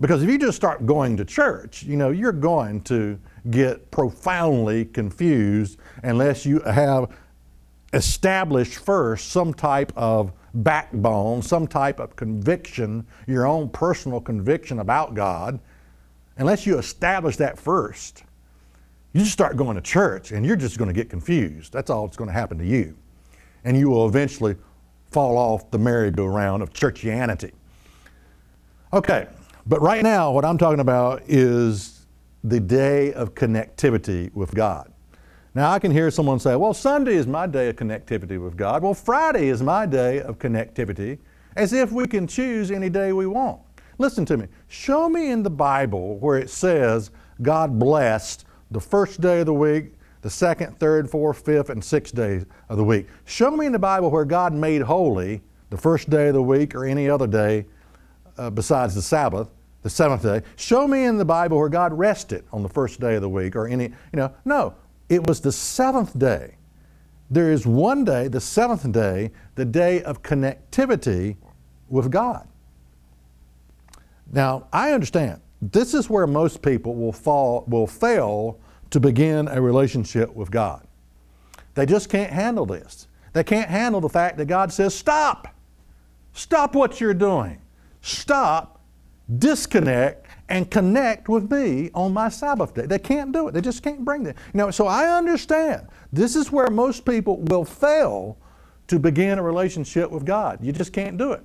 Because 0.00 0.22
if 0.22 0.28
you 0.28 0.38
just 0.38 0.56
start 0.56 0.84
going 0.84 1.16
to 1.16 1.24
church, 1.24 1.82
you 1.82 1.96
know, 1.96 2.10
you're 2.10 2.30
going 2.30 2.82
to 2.82 3.18
get 3.50 3.90
profoundly 3.90 4.84
confused 4.84 5.78
unless 6.02 6.44
you 6.44 6.60
have 6.60 7.08
established 7.94 8.78
first 8.78 9.30
some 9.30 9.54
type 9.54 9.92
of 9.96 10.30
backbone, 10.52 11.40
some 11.40 11.66
type 11.66 12.00
of 12.00 12.16
conviction, 12.16 13.06
your 13.26 13.46
own 13.46 13.70
personal 13.70 14.20
conviction 14.20 14.80
about 14.80 15.14
God 15.14 15.58
unless 16.40 16.66
you 16.66 16.78
establish 16.78 17.36
that 17.36 17.58
first, 17.58 18.24
you 19.12 19.20
just 19.20 19.32
start 19.32 19.56
going 19.56 19.76
to 19.76 19.82
church 19.82 20.32
and 20.32 20.44
you're 20.44 20.56
just 20.56 20.78
going 20.78 20.88
to 20.88 20.94
get 20.94 21.10
confused. 21.10 21.72
That's 21.72 21.90
all 21.90 22.06
that's 22.06 22.16
going 22.16 22.28
to 22.28 22.34
happen 22.34 22.58
to 22.58 22.64
you. 22.64 22.96
And 23.64 23.76
you 23.76 23.90
will 23.90 24.08
eventually 24.08 24.56
fall 25.10 25.36
off 25.36 25.70
the 25.70 25.78
merry-go-round 25.78 26.62
of 26.62 26.72
churchianity. 26.72 27.52
Okay, 28.92 29.26
but 29.66 29.82
right 29.82 30.02
now, 30.02 30.32
what 30.32 30.44
I'm 30.44 30.56
talking 30.56 30.80
about 30.80 31.22
is 31.26 32.06
the 32.42 32.58
day 32.58 33.12
of 33.12 33.34
connectivity 33.34 34.32
with 34.34 34.54
God. 34.54 34.92
Now, 35.54 35.72
I 35.72 35.78
can 35.78 35.90
hear 35.90 36.10
someone 36.10 36.38
say, 36.38 36.56
well, 36.56 36.72
Sunday 36.72 37.16
is 37.16 37.26
my 37.26 37.46
day 37.46 37.68
of 37.68 37.76
connectivity 37.76 38.42
with 38.42 38.56
God. 38.56 38.82
Well, 38.82 38.94
Friday 38.94 39.48
is 39.48 39.62
my 39.62 39.84
day 39.84 40.20
of 40.20 40.38
connectivity, 40.38 41.18
as 41.56 41.72
if 41.72 41.90
we 41.92 42.06
can 42.06 42.26
choose 42.26 42.70
any 42.70 42.88
day 42.88 43.12
we 43.12 43.26
want. 43.26 43.60
Listen 44.00 44.24
to 44.24 44.38
me. 44.38 44.46
Show 44.68 45.10
me 45.10 45.30
in 45.30 45.42
the 45.42 45.50
Bible 45.50 46.16
where 46.20 46.38
it 46.38 46.48
says 46.48 47.10
God 47.42 47.78
blessed 47.78 48.46
the 48.70 48.80
first 48.80 49.20
day 49.20 49.40
of 49.40 49.46
the 49.46 49.52
week, 49.52 49.92
the 50.22 50.30
second, 50.30 50.80
third, 50.80 51.10
fourth, 51.10 51.44
fifth, 51.44 51.68
and 51.68 51.84
sixth 51.84 52.14
days 52.14 52.46
of 52.70 52.78
the 52.78 52.82
week. 52.82 53.08
Show 53.26 53.50
me 53.50 53.66
in 53.66 53.72
the 53.72 53.78
Bible 53.78 54.10
where 54.10 54.24
God 54.24 54.54
made 54.54 54.80
holy 54.80 55.42
the 55.68 55.76
first 55.76 56.08
day 56.08 56.28
of 56.28 56.34
the 56.34 56.42
week 56.42 56.74
or 56.74 56.86
any 56.86 57.10
other 57.10 57.26
day 57.26 57.66
uh, 58.38 58.48
besides 58.48 58.94
the 58.94 59.02
Sabbath, 59.02 59.50
the 59.82 59.90
seventh 59.90 60.22
day. 60.22 60.40
Show 60.56 60.88
me 60.88 61.04
in 61.04 61.18
the 61.18 61.26
Bible 61.26 61.58
where 61.58 61.68
God 61.68 61.92
rested 61.92 62.46
on 62.54 62.62
the 62.62 62.70
first 62.70 63.00
day 63.00 63.16
of 63.16 63.20
the 63.20 63.28
week 63.28 63.54
or 63.54 63.68
any, 63.68 63.84
you 63.84 64.16
know, 64.16 64.32
no, 64.46 64.76
it 65.10 65.26
was 65.26 65.42
the 65.42 65.52
seventh 65.52 66.18
day. 66.18 66.56
There 67.28 67.52
is 67.52 67.66
one 67.66 68.06
day, 68.06 68.28
the 68.28 68.40
seventh 68.40 68.90
day, 68.92 69.30
the 69.56 69.66
day 69.66 70.02
of 70.04 70.22
connectivity 70.22 71.36
with 71.90 72.10
God. 72.10 72.46
Now, 74.32 74.68
I 74.72 74.92
understand 74.92 75.40
this 75.60 75.94
is 75.94 76.08
where 76.08 76.26
most 76.26 76.62
people 76.62 76.94
will 76.94 77.12
fall, 77.12 77.64
will 77.66 77.86
fail 77.86 78.58
to 78.90 79.00
begin 79.00 79.48
a 79.48 79.60
relationship 79.60 80.34
with 80.34 80.50
God. 80.50 80.86
They 81.74 81.86
just 81.86 82.08
can't 82.08 82.32
handle 82.32 82.66
this. 82.66 83.08
They 83.32 83.44
can't 83.44 83.68
handle 83.68 84.00
the 84.00 84.08
fact 84.08 84.38
that 84.38 84.46
God 84.46 84.72
says, 84.72 84.94
Stop! 84.94 85.48
Stop 86.32 86.74
what 86.74 87.00
you're 87.00 87.14
doing. 87.14 87.60
Stop, 88.02 88.80
disconnect, 89.38 90.26
and 90.48 90.70
connect 90.70 91.28
with 91.28 91.50
me 91.50 91.90
on 91.94 92.12
my 92.12 92.28
Sabbath 92.28 92.74
day. 92.74 92.86
They 92.86 92.98
can't 92.98 93.32
do 93.32 93.48
it. 93.48 93.54
They 93.54 93.60
just 93.60 93.82
can't 93.82 94.04
bring 94.04 94.24
that. 94.24 94.36
You 94.52 94.58
know, 94.58 94.70
so 94.70 94.86
I 94.86 95.16
understand. 95.16 95.88
This 96.12 96.36
is 96.36 96.50
where 96.50 96.68
most 96.68 97.04
people 97.04 97.40
will 97.42 97.64
fail 97.64 98.36
to 98.88 98.98
begin 98.98 99.38
a 99.38 99.42
relationship 99.42 100.10
with 100.10 100.24
God. 100.24 100.58
You 100.62 100.72
just 100.72 100.92
can't 100.92 101.16
do 101.16 101.32
it. 101.32 101.44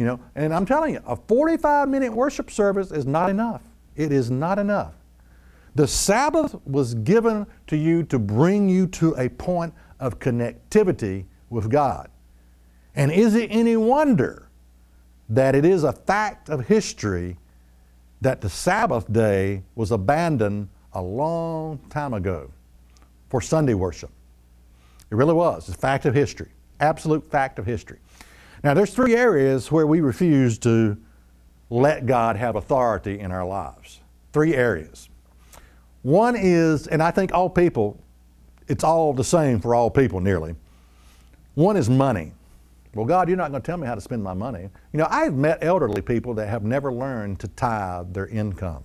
You 0.00 0.06
know, 0.06 0.20
and 0.34 0.54
I'm 0.54 0.64
telling 0.64 0.94
you, 0.94 1.02
a 1.06 1.14
45 1.14 1.86
minute 1.90 2.10
worship 2.10 2.50
service 2.50 2.90
is 2.90 3.04
not 3.04 3.28
enough. 3.28 3.60
It 3.96 4.12
is 4.12 4.30
not 4.30 4.58
enough. 4.58 4.94
The 5.74 5.86
Sabbath 5.86 6.56
was 6.64 6.94
given 6.94 7.46
to 7.66 7.76
you 7.76 8.04
to 8.04 8.18
bring 8.18 8.70
you 8.70 8.86
to 8.86 9.14
a 9.16 9.28
point 9.28 9.74
of 9.98 10.18
connectivity 10.18 11.26
with 11.50 11.68
God. 11.68 12.08
And 12.94 13.12
is 13.12 13.34
it 13.34 13.48
any 13.50 13.76
wonder 13.76 14.48
that 15.28 15.54
it 15.54 15.66
is 15.66 15.84
a 15.84 15.92
fact 15.92 16.48
of 16.48 16.66
history 16.66 17.36
that 18.22 18.40
the 18.40 18.48
Sabbath 18.48 19.12
day 19.12 19.64
was 19.74 19.90
abandoned 19.90 20.70
a 20.94 21.02
long 21.02 21.78
time 21.90 22.14
ago 22.14 22.50
for 23.28 23.42
Sunday 23.42 23.74
worship? 23.74 24.10
It 25.10 25.14
really 25.14 25.34
was. 25.34 25.68
It's 25.68 25.76
a 25.76 25.78
fact 25.78 26.06
of 26.06 26.14
history, 26.14 26.48
absolute 26.80 27.30
fact 27.30 27.58
of 27.58 27.66
history. 27.66 27.98
Now, 28.62 28.74
there's 28.74 28.92
three 28.92 29.16
areas 29.16 29.72
where 29.72 29.86
we 29.86 30.00
refuse 30.00 30.58
to 30.60 30.96
let 31.70 32.04
God 32.04 32.36
have 32.36 32.56
authority 32.56 33.18
in 33.18 33.32
our 33.32 33.46
lives. 33.46 34.00
Three 34.32 34.54
areas. 34.54 35.08
One 36.02 36.36
is, 36.36 36.86
and 36.86 37.02
I 37.02 37.10
think 37.10 37.32
all 37.32 37.48
people, 37.48 37.98
it's 38.68 38.84
all 38.84 39.12
the 39.12 39.24
same 39.24 39.60
for 39.60 39.74
all 39.74 39.90
people 39.90 40.20
nearly. 40.20 40.54
One 41.54 41.76
is 41.76 41.88
money. 41.88 42.32
Well, 42.94 43.06
God, 43.06 43.28
you're 43.28 43.36
not 43.36 43.50
going 43.50 43.62
to 43.62 43.66
tell 43.66 43.76
me 43.76 43.86
how 43.86 43.94
to 43.94 44.00
spend 44.00 44.22
my 44.22 44.34
money. 44.34 44.68
You 44.92 44.98
know, 44.98 45.06
I've 45.08 45.34
met 45.34 45.58
elderly 45.62 46.02
people 46.02 46.34
that 46.34 46.48
have 46.48 46.64
never 46.64 46.92
learned 46.92 47.38
to 47.40 47.48
tithe 47.48 48.12
their 48.12 48.26
income. 48.26 48.84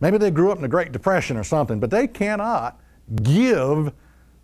Maybe 0.00 0.18
they 0.18 0.30
grew 0.30 0.50
up 0.50 0.58
in 0.58 0.62
the 0.62 0.68
Great 0.68 0.92
Depression 0.92 1.36
or 1.36 1.44
something, 1.44 1.80
but 1.80 1.90
they 1.90 2.06
cannot 2.06 2.78
give 3.22 3.92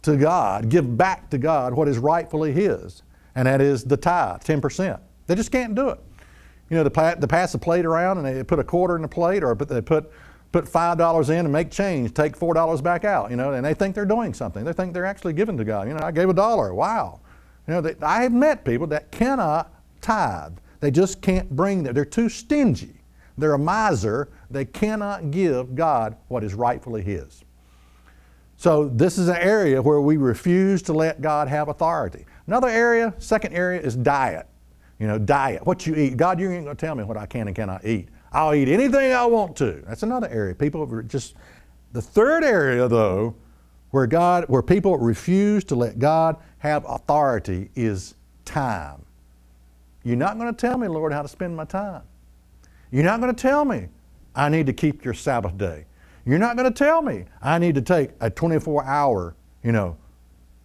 to 0.03 0.16
God, 0.16 0.71
give 0.71 0.97
back 0.97 1.29
to 1.31 1.38
God 1.38 1.75
what 1.75 1.88
is 1.88 1.99
rightfully 1.99 2.53
His 2.53 3.03
and 3.35 3.47
that 3.47 3.61
is 3.61 3.85
the 3.85 3.97
tithe, 3.97 4.42
10%. 4.42 5.01
They 5.27 5.35
just 5.35 5.53
can't 5.53 5.75
do 5.75 5.88
it. 5.88 6.01
You 6.71 6.77
know, 6.77 6.85
they, 6.85 7.14
they 7.18 7.27
pass 7.27 7.55
a 7.55 7.59
plate 7.59 7.85
around 7.85 8.18
and 8.18 8.27
they 8.27 8.42
put 8.42 8.59
a 8.59 8.64
quarter 8.64 8.97
in 8.97 9.03
the 9.03 9.09
plate 9.09 9.42
or 9.45 9.55
they 9.55 9.81
put, 9.81 10.11
put 10.53 10.64
$5 10.64 11.31
in 11.31 11.38
and 11.38 11.53
make 11.53 11.71
change, 11.71 12.14
take 12.14 12.38
$4 12.38 12.83
back 12.83 13.05
out, 13.05 13.31
you 13.31 13.37
know, 13.37 13.53
and 13.53 13.64
they 13.64 13.75
think 13.75 13.95
they're 13.95 14.05
doing 14.05 14.33
something. 14.35 14.64
They 14.64 14.73
think 14.73 14.95
they're 14.95 15.05
actually 15.05 15.33
giving 15.35 15.57
to 15.59 15.64
God. 15.64 15.88
You 15.88 15.95
know, 15.95 16.05
I 16.05 16.12
gave 16.12 16.29
a 16.29 16.35
dollar, 16.35 16.75
wow. 16.75 17.21
You 17.66 17.75
know, 17.75 17.81
they, 17.81 17.95
I 18.03 18.23
have 18.23 18.33
met 18.33 18.64
people 18.64 18.87
that 18.88 19.11
cannot 19.12 19.73
tithe. 20.01 20.59
They 20.81 20.90
just 20.90 21.23
can't 21.23 21.49
bring 21.55 21.85
that. 21.85 21.95
They're 21.95 22.05
too 22.05 22.29
stingy. 22.29 23.03
They're 23.38 23.55
a 23.55 23.59
miser. 23.59 24.31
They 24.51 24.64
cannot 24.64 25.31
give 25.31 25.75
God 25.75 26.16
what 26.29 26.45
is 26.45 26.55
rightfully 26.55 27.03
His. 27.03 27.45
So 28.57 28.88
this 28.88 29.18
is 29.18 29.29
an 29.29 29.37
area 29.37 29.81
where 29.81 30.01
we 30.01 30.16
refuse 30.16 30.83
to 30.83 30.92
let 30.92 31.21
God 31.21 31.49
have 31.49 31.68
authority. 31.68 32.27
Another 32.46 32.68
area, 32.68 33.14
second 33.18 33.52
area, 33.52 33.81
is 33.81 33.96
diet. 33.96 34.46
You 34.98 35.07
know, 35.07 35.18
diet, 35.18 35.66
what 35.66 35.87
you 35.87 35.94
eat. 35.94 36.16
God, 36.16 36.38
you 36.38 36.50
ain't 36.50 36.64
going 36.64 36.76
to 36.76 36.87
tell 36.87 36.94
me 36.94 37.05
what 37.05 37.16
I 37.16 37.26
can 37.26 37.48
and 37.48 37.57
cannot 37.57 37.85
eat. 37.85 38.09
I'll 38.33 38.55
eat 38.55 38.68
anything 38.68 39.12
I 39.12 39.26
want 39.26 39.57
to. 39.57 39.83
That's 39.87 40.02
another 40.02 40.28
area. 40.28 40.55
People 40.55 40.83
are 40.92 41.02
just, 41.02 41.35
the 41.92 42.02
third 42.02 42.44
area, 42.44 42.88
though, 42.88 43.35
where 43.90 44.07
God, 44.07 44.44
where 44.48 44.62
people 44.62 44.96
refuse 44.96 45.64
to 45.64 45.74
let 45.74 45.98
God 45.98 46.37
have 46.59 46.85
authority 46.88 47.70
is 47.74 48.14
time. 48.44 49.05
You're 50.02 50.16
not 50.16 50.38
going 50.38 50.52
to 50.52 50.59
tell 50.59 50.78
me, 50.78 50.88
Lord, 50.88 51.12
how 51.12 51.22
to 51.22 51.28
spend 51.28 51.57
my 51.57 51.64
time. 51.64 52.02
You're 52.90 53.05
not 53.05 53.20
going 53.20 53.35
to 53.35 53.40
tell 53.40 53.64
me 53.64 53.88
I 54.35 54.48
need 54.48 54.66
to 54.66 54.72
keep 54.72 55.05
your 55.05 55.14
Sabbath 55.14 55.57
day. 55.57 55.87
You're 56.24 56.38
not 56.38 56.57
going 56.57 56.72
to 56.72 56.76
tell 56.76 57.02
me 57.02 57.24
I 57.40 57.59
need 57.59 57.74
to 57.74 57.83
take 57.83 58.11
a 58.20 58.31
24 58.31 58.85
hour, 58.85 59.35
you 59.62 59.72
know, 59.72 59.96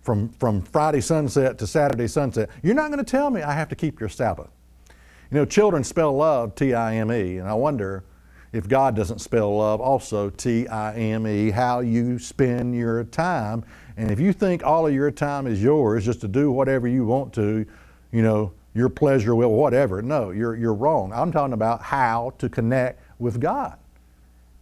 from, 0.07 0.29
from 0.29 0.61
Friday 0.61 1.01
sunset 1.01 1.57
to 1.57 1.67
Saturday 1.67 2.07
sunset. 2.07 2.49
You're 2.63 2.75
not 2.75 2.91
going 2.91 3.03
to 3.03 3.11
tell 3.11 3.29
me 3.29 3.41
I 3.41 3.51
have 3.51 3.67
to 3.67 3.75
keep 3.75 3.99
your 3.99 4.07
Sabbath. 4.07 4.47
You 5.29 5.39
know, 5.39 5.43
children 5.43 5.83
spell 5.83 6.15
love 6.15 6.55
T 6.55 6.73
I 6.73 6.95
M 6.95 7.11
E, 7.11 7.39
and 7.39 7.49
I 7.49 7.53
wonder 7.53 8.05
if 8.53 8.69
God 8.69 8.95
doesn't 8.95 9.19
spell 9.19 9.57
love 9.57 9.81
also 9.81 10.29
T 10.29 10.65
I 10.69 10.95
M 10.95 11.27
E, 11.27 11.49
how 11.49 11.81
you 11.81 12.19
spend 12.19 12.73
your 12.73 13.03
time. 13.03 13.65
And 13.97 14.09
if 14.09 14.17
you 14.17 14.31
think 14.31 14.63
all 14.63 14.87
of 14.87 14.93
your 14.93 15.11
time 15.11 15.45
is 15.45 15.61
yours 15.61 16.05
just 16.05 16.21
to 16.21 16.29
do 16.29 16.53
whatever 16.53 16.87
you 16.87 17.03
want 17.03 17.33
to, 17.33 17.65
you 18.13 18.21
know, 18.21 18.53
your 18.73 18.87
pleasure 18.87 19.35
will, 19.35 19.51
whatever, 19.51 20.01
no, 20.01 20.31
you're, 20.31 20.55
you're 20.55 20.73
wrong. 20.73 21.11
I'm 21.11 21.33
talking 21.33 21.51
about 21.51 21.81
how 21.81 22.31
to 22.37 22.47
connect 22.47 23.01
with 23.19 23.41
God. 23.41 23.77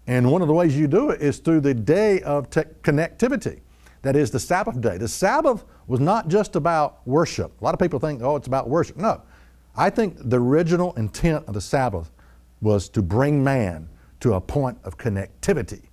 And 0.08 0.32
one 0.32 0.42
of 0.42 0.48
the 0.48 0.56
ways 0.56 0.76
you 0.76 0.88
do 0.88 1.12
it 1.12 1.22
is 1.22 1.38
through 1.38 1.62
the 1.62 1.76
day 1.76 2.22
of 2.22 2.50
te- 2.50 2.62
connectivity. 2.82 3.60
That 4.06 4.16
is 4.16 4.30
the 4.30 4.40
Sabbath 4.40 4.80
day. 4.82 5.00
The 5.00 5.08
Sabbath 5.08 5.64
was 5.88 6.00
not 6.00 6.28
just 6.28 6.56
about 6.56 7.00
worship. 7.08 7.60
A 7.60 7.64
lot 7.64 7.74
of 7.74 7.80
people 7.80 7.98
think, 7.98 8.22
oh, 8.22 8.36
it's 8.36 8.46
about 8.46 8.70
worship. 8.70 8.98
No. 8.98 9.24
I 9.76 9.90
think 9.90 10.18
the 10.30 10.40
original 10.40 10.94
intent 10.94 11.44
of 11.48 11.56
the 11.56 11.62
Sabbath 11.62 12.12
was 12.62 12.88
to 12.90 13.02
bring 13.02 13.44
man 13.44 13.90
to 14.20 14.36
a 14.36 14.42
point 14.42 14.78
of 14.84 15.00
connectivity 15.00 15.86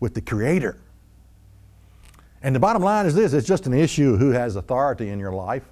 with 0.00 0.14
the 0.14 0.22
Creator. 0.22 0.80
And 2.42 2.54
the 2.54 2.58
bottom 2.58 2.82
line 2.82 3.04
is 3.04 3.14
this 3.14 3.34
it's 3.34 3.46
just 3.46 3.66
an 3.66 3.74
issue 3.74 4.16
who 4.16 4.30
has 4.30 4.56
authority 4.56 5.10
in 5.10 5.18
your 5.18 5.32
life. 5.32 5.64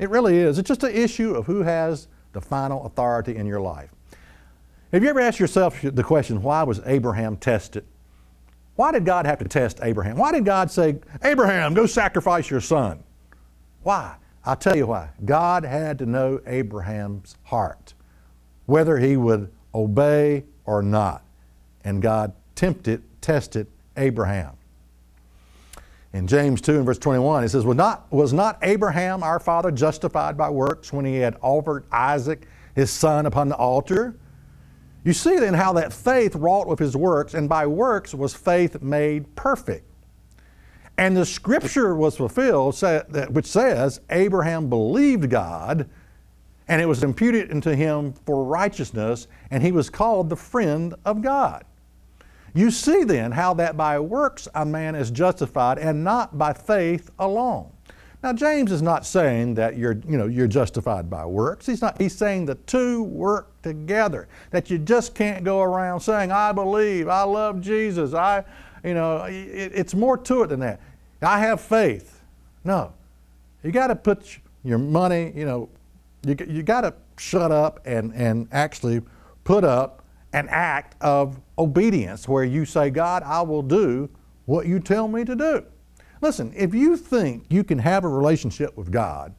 It 0.00 0.10
really 0.10 0.38
is. 0.38 0.58
It's 0.58 0.66
just 0.66 0.82
an 0.82 0.92
issue 0.92 1.36
of 1.36 1.46
who 1.46 1.62
has 1.62 2.08
the 2.32 2.40
final 2.40 2.84
authority 2.84 3.36
in 3.36 3.46
your 3.46 3.60
life. 3.60 3.90
Have 4.92 5.04
you 5.04 5.08
ever 5.08 5.20
asked 5.20 5.38
yourself 5.38 5.80
the 5.82 6.02
question, 6.02 6.42
why 6.42 6.64
was 6.64 6.80
Abraham 6.84 7.36
tested? 7.36 7.84
Why 8.76 8.92
did 8.92 9.04
God 9.04 9.26
have 9.26 9.38
to 9.38 9.44
test 9.44 9.80
Abraham? 9.82 10.16
Why 10.16 10.32
did 10.32 10.44
God 10.44 10.70
say, 10.70 10.98
Abraham, 11.22 11.74
go 11.74 11.86
sacrifice 11.86 12.50
your 12.50 12.60
son? 12.60 13.02
Why? 13.82 14.16
I'll 14.44 14.56
tell 14.56 14.76
you 14.76 14.86
why. 14.86 15.10
God 15.24 15.64
had 15.64 15.98
to 16.00 16.06
know 16.06 16.40
Abraham's 16.46 17.36
heart, 17.44 17.94
whether 18.66 18.98
he 18.98 19.16
would 19.16 19.50
obey 19.74 20.44
or 20.64 20.82
not. 20.82 21.24
And 21.84 22.02
God 22.02 22.32
tempted, 22.54 23.02
tested 23.20 23.66
Abraham. 23.96 24.56
In 26.12 26.26
James 26.26 26.60
2 26.60 26.76
and 26.76 26.86
verse 26.86 26.98
21, 26.98 27.44
it 27.44 27.48
says, 27.48 27.64
was 27.64 27.76
not, 27.76 28.10
was 28.12 28.32
not 28.32 28.58
Abraham 28.62 29.22
our 29.22 29.40
father 29.40 29.70
justified 29.70 30.36
by 30.36 30.48
works 30.48 30.92
when 30.92 31.04
he 31.04 31.16
had 31.16 31.36
offered 31.40 31.84
Isaac 31.90 32.46
his 32.74 32.90
son 32.90 33.26
upon 33.26 33.48
the 33.48 33.56
altar? 33.56 34.16
You 35.04 35.12
see 35.12 35.38
then 35.38 35.54
how 35.54 35.74
that 35.74 35.92
faith 35.92 36.34
wrought 36.34 36.66
with 36.66 36.78
his 36.78 36.96
works, 36.96 37.34
and 37.34 37.48
by 37.48 37.66
works 37.66 38.14
was 38.14 38.34
faith 38.34 38.80
made 38.82 39.36
perfect. 39.36 39.84
And 40.96 41.16
the 41.16 41.26
scripture 41.26 41.94
was 41.94 42.16
fulfilled, 42.16 42.80
which 43.30 43.46
says, 43.46 44.00
Abraham 44.10 44.70
believed 44.70 45.28
God, 45.28 45.88
and 46.68 46.80
it 46.80 46.86
was 46.86 47.02
imputed 47.02 47.50
unto 47.50 47.72
him 47.72 48.14
for 48.24 48.44
righteousness, 48.44 49.26
and 49.50 49.62
he 49.62 49.72
was 49.72 49.90
called 49.90 50.30
the 50.30 50.36
friend 50.36 50.94
of 51.04 51.20
God. 51.20 51.64
You 52.54 52.70
see 52.70 53.04
then 53.04 53.32
how 53.32 53.52
that 53.54 53.76
by 53.76 53.98
works 53.98 54.48
a 54.54 54.64
man 54.64 54.94
is 54.94 55.10
justified, 55.10 55.78
and 55.78 56.02
not 56.02 56.38
by 56.38 56.54
faith 56.54 57.10
alone. 57.18 57.70
Now, 58.24 58.32
James 58.32 58.72
is 58.72 58.80
not 58.80 59.04
saying 59.04 59.52
that 59.56 59.76
you're, 59.76 60.00
you 60.08 60.16
know, 60.16 60.24
you're 60.24 60.48
justified 60.48 61.10
by 61.10 61.26
works. 61.26 61.66
He's, 61.66 61.82
not, 61.82 62.00
he's 62.00 62.16
saying 62.16 62.46
the 62.46 62.54
two 62.54 63.02
work 63.02 63.60
together, 63.60 64.28
that 64.50 64.70
you 64.70 64.78
just 64.78 65.14
can't 65.14 65.44
go 65.44 65.60
around 65.60 66.00
saying, 66.00 66.32
I 66.32 66.50
believe, 66.52 67.06
I 67.06 67.24
love 67.24 67.60
Jesus, 67.60 68.14
I, 68.14 68.42
you 68.82 68.94
know, 68.94 69.24
it, 69.24 69.72
it's 69.74 69.94
more 69.94 70.16
to 70.16 70.42
it 70.42 70.46
than 70.46 70.60
that. 70.60 70.80
I 71.20 71.38
have 71.40 71.60
faith. 71.60 72.22
No. 72.64 72.94
You 73.62 73.70
got 73.72 73.88
to 73.88 73.94
put 73.94 74.38
your 74.64 74.78
money, 74.78 75.30
you 75.36 75.44
know, 75.44 75.68
you, 76.26 76.34
you 76.48 76.62
got 76.62 76.80
to 76.80 76.94
shut 77.18 77.52
up 77.52 77.80
and, 77.84 78.14
and 78.14 78.48
actually 78.52 79.02
put 79.44 79.64
up 79.64 80.02
an 80.32 80.48
act 80.48 80.96
of 81.02 81.38
obedience 81.58 82.26
where 82.26 82.44
you 82.44 82.64
say, 82.64 82.88
God, 82.88 83.22
I 83.22 83.42
will 83.42 83.60
do 83.60 84.08
what 84.46 84.66
you 84.66 84.80
tell 84.80 85.08
me 85.08 85.26
to 85.26 85.36
do. 85.36 85.66
Listen, 86.24 86.54
if 86.56 86.74
you 86.74 86.96
think 86.96 87.44
you 87.50 87.62
can 87.62 87.78
have 87.78 88.02
a 88.02 88.08
relationship 88.08 88.74
with 88.78 88.90
God 88.90 89.34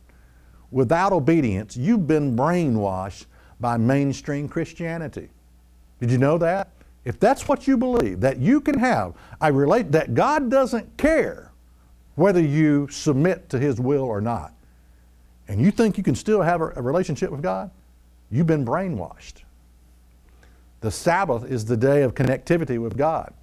without 0.70 1.14
obedience, 1.14 1.76
you've 1.76 2.06
been 2.06 2.38
brainwashed 2.38 3.26
by 3.60 3.76
mainstream 3.76 4.48
Christianity. 4.48 5.30
Did 6.00 6.12
you 6.12 6.20
know 6.20 6.38
that? 6.38 6.70
If 7.04 7.20
that's 7.20 7.48
what 7.48 7.68
you 7.68 7.76
believe, 7.76 8.20
that 8.20 8.38
you 8.38 8.62
can 8.62 8.78
have, 8.78 9.16
I 9.42 9.48
relate 9.48 9.94
that 9.94 10.14
God 10.14 10.52
doesn't 10.52 10.96
care 10.96 11.52
whether 12.14 12.40
you 12.40 12.88
submit 12.92 13.50
to 13.50 13.58
His 13.58 13.80
will 13.80 14.04
or 14.04 14.22
not, 14.22 14.54
and 15.48 15.60
you 15.60 15.72
think 15.72 15.98
you 15.98 16.04
can 16.04 16.14
still 16.14 16.44
have 16.44 16.62
a, 16.62 16.68
relationship 16.68 17.32
with 17.32 17.42
God, 17.42 17.72
you've 18.30 18.46
been 18.46 18.64
brainwashed. 18.64 19.42
The 20.82 20.92
Sabbath 20.92 21.50
is 21.50 21.66
the 21.66 21.78
day 21.78 22.04
of 22.04 22.14
connectivity 22.14 22.78
with 22.78 22.96
God. 22.96 23.34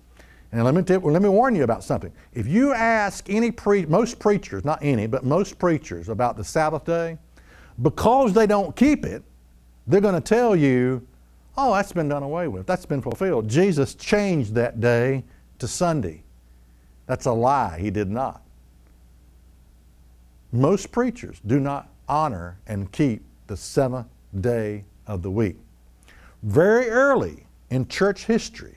And 0.52 0.64
let 0.64 0.74
me, 0.74 0.82
well, 0.98 1.12
let 1.12 1.22
me 1.22 1.30
warn 1.30 1.56
you 1.56 1.64
about 1.64 1.82
something. 1.82 2.12
If 2.34 2.46
you 2.46 2.74
ask 2.74 3.28
any 3.30 3.50
pre- 3.50 3.86
most 3.86 4.18
preachers, 4.18 4.64
not 4.64 4.78
any, 4.82 5.06
but 5.06 5.24
most 5.24 5.58
preachers 5.58 6.10
about 6.10 6.36
the 6.36 6.44
Sabbath 6.44 6.84
day, 6.84 7.16
because 7.80 8.34
they 8.34 8.46
don't 8.46 8.76
keep 8.76 9.06
it, 9.06 9.22
they're 9.86 10.02
going 10.02 10.14
to 10.14 10.20
tell 10.20 10.54
you, 10.54 11.06
oh, 11.56 11.74
that's 11.74 11.92
been 11.92 12.08
done 12.08 12.22
away 12.22 12.48
with. 12.48 12.66
That's 12.66 12.84
been 12.84 13.00
fulfilled. 13.00 13.48
Jesus 13.48 13.94
changed 13.94 14.54
that 14.54 14.80
day 14.80 15.24
to 15.58 15.66
Sunday. 15.66 16.22
That's 17.06 17.24
a 17.24 17.32
lie. 17.32 17.78
He 17.78 17.90
did 17.90 18.10
not. 18.10 18.42
Most 20.52 20.92
preachers 20.92 21.40
do 21.46 21.58
not 21.58 21.88
honor 22.08 22.58
and 22.66 22.92
keep 22.92 23.24
the 23.46 23.56
seventh 23.56 24.08
day 24.40 24.84
of 25.06 25.22
the 25.22 25.30
week. 25.30 25.56
Very 26.42 26.90
early 26.90 27.46
in 27.70 27.88
church 27.88 28.26
history, 28.26 28.76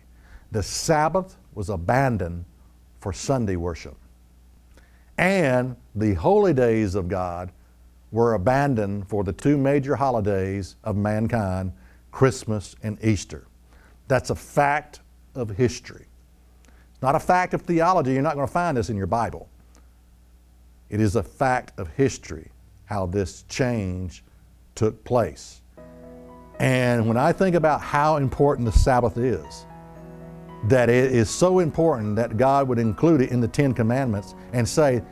the 0.52 0.64
Sabbath 0.64 1.36
was 1.56 1.70
abandoned 1.70 2.46
for 3.00 3.12
Sunday 3.14 3.56
worship. 3.56 3.96
And 5.18 5.76
the 5.96 6.14
holy 6.14 6.54
days 6.54 6.94
of 6.96 7.08
God 7.08 7.52
were 8.12 8.34
abandoned 8.34 9.08
for 9.08 9.24
the 9.24 9.34
two 9.34 9.58
major 9.58 9.96
holidays 9.96 10.76
of 10.84 10.96
mankind, 10.96 11.74
Christmas 12.12 12.76
and 12.84 13.04
Easter. 13.04 13.48
That's 14.08 14.30
a 14.30 14.36
fact 14.36 15.00
of 15.34 15.50
history. 15.50 16.06
It's 16.92 17.02
not 17.02 17.16
a 17.16 17.20
fact 17.20 17.54
of 17.54 17.62
theology. 17.62 18.14
You're 18.14 18.22
not 18.22 18.36
going 18.36 18.48
to 18.48 18.54
find 18.54 18.78
this 18.78 18.90
in 18.90 18.98
your 18.98 19.08
Bible. 19.08 19.50
It 20.90 21.02
is 21.02 21.16
a 21.16 21.24
fact 21.24 21.78
of 21.80 21.90
history 21.90 22.52
how 22.86 23.06
this 23.08 23.44
change 23.50 24.24
took 24.76 25.04
place. 25.04 25.62
And 26.60 27.08
when 27.08 27.18
I 27.18 27.34
think 27.34 27.56
about 27.56 27.82
how 27.82 28.18
important 28.18 28.66
the 28.66 28.78
Sabbath 28.80 29.18
is, 29.18 29.66
that 30.68 30.90
it 30.90 31.12
is 31.12 31.30
so 31.30 31.60
important 31.60 32.16
that 32.16 32.38
God 32.38 32.68
would 32.68 32.80
include 32.80 33.22
it 33.22 33.30
in 33.30 33.40
the 33.40 33.48
Ten 33.48 33.74
Commandments 33.74 34.36
and 34.54 34.68
say, 34.68 35.04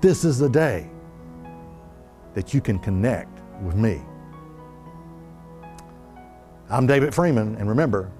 This 0.00 0.24
is 0.24 0.38
the 0.38 0.48
day 0.48 0.90
that 2.34 2.52
you 2.52 2.60
can 2.60 2.78
connect 2.78 3.40
with 3.62 3.76
me. 3.76 4.02
I'm 6.68 6.86
David 6.86 7.14
Freeman, 7.14 7.54
and 7.56 7.68
remember, 7.68 8.10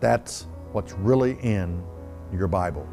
that's 0.00 0.46
what's 0.72 0.92
really 0.94 1.38
in 1.42 1.82
your 2.32 2.48
Bible. 2.48 2.88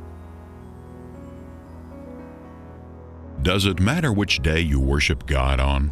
Does 3.44 3.66
it 3.66 3.80
matter 3.80 4.12
which 4.12 4.40
day 4.40 4.60
you 4.60 4.80
worship 4.80 5.26
God 5.26 5.62
on? 5.62 5.92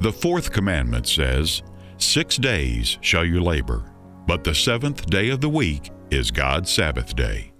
The 0.00 0.12
fourth 0.12 0.52
commandment 0.52 1.06
says, 1.06 1.62
Six 1.96 2.36
days 2.36 2.98
shall 3.00 3.24
you 3.24 3.40
labor, 3.40 3.90
but 4.26 4.44
the 4.44 4.54
seventh 4.54 5.06
day 5.06 5.30
of 5.30 5.40
the 5.40 5.48
week 5.48 5.90
is 6.12 6.30
God's 6.30 6.70
Sabbath 6.70 7.16
day. 7.16 7.52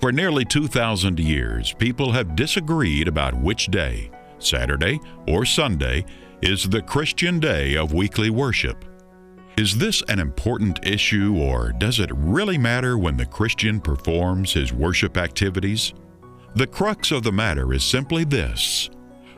For 0.00 0.12
nearly 0.12 0.44
2,000 0.44 1.18
years, 1.18 1.72
people 1.72 2.12
have 2.12 2.36
disagreed 2.36 3.08
about 3.08 3.34
which 3.34 3.66
day, 3.66 4.10
Saturday 4.38 5.00
or 5.26 5.46
Sunday, 5.46 6.04
is 6.42 6.68
the 6.68 6.82
Christian 6.82 7.40
day 7.40 7.76
of 7.76 7.94
weekly 7.94 8.30
worship. 8.30 8.84
Is 9.56 9.76
this 9.76 10.02
an 10.08 10.18
important 10.18 10.86
issue, 10.86 11.36
or 11.38 11.72
does 11.72 12.00
it 12.00 12.10
really 12.14 12.58
matter 12.58 12.98
when 12.98 13.16
the 13.16 13.26
Christian 13.26 13.80
performs 13.80 14.52
his 14.52 14.72
worship 14.72 15.16
activities? 15.16 15.94
The 16.56 16.66
crux 16.66 17.10
of 17.12 17.22
the 17.22 17.32
matter 17.32 17.72
is 17.72 17.84
simply 17.84 18.24
this 18.24 18.90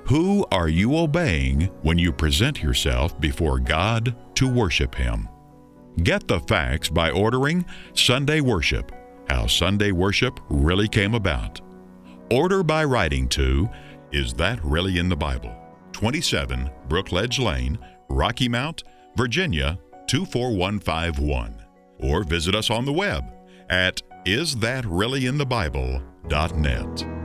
Who 0.06 0.44
are 0.50 0.68
you 0.68 0.96
obeying 0.96 1.62
when 1.82 1.98
you 1.98 2.12
present 2.12 2.62
yourself 2.62 3.20
before 3.20 3.58
God 3.58 4.16
to 4.36 4.48
worship 4.48 4.94
Him? 4.94 5.28
Get 5.98 6.26
the 6.26 6.40
facts 6.40 6.88
by 6.88 7.10
ordering 7.10 7.66
Sunday 7.94 8.40
Worship 8.40 8.90
How 9.28 9.46
Sunday 9.46 9.92
Worship 9.92 10.40
Really 10.48 10.88
Came 10.88 11.14
About. 11.14 11.60
Order 12.30 12.62
by 12.62 12.84
writing 12.84 13.28
to 13.28 13.68
Is 14.10 14.32
That 14.34 14.64
Really 14.64 14.98
in 14.98 15.10
the 15.10 15.16
Bible? 15.16 15.54
27 15.92 16.70
Brookledge 16.88 17.38
Lane, 17.38 17.78
Rocky 18.08 18.48
Mount, 18.48 18.84
Virginia 19.16 19.78
24151. 20.06 21.62
Or 21.98 22.24
visit 22.24 22.54
us 22.54 22.70
on 22.70 22.86
the 22.86 22.92
web 22.92 23.24
at 23.68 24.00
isthatreallyinthebible.net. 24.24 27.21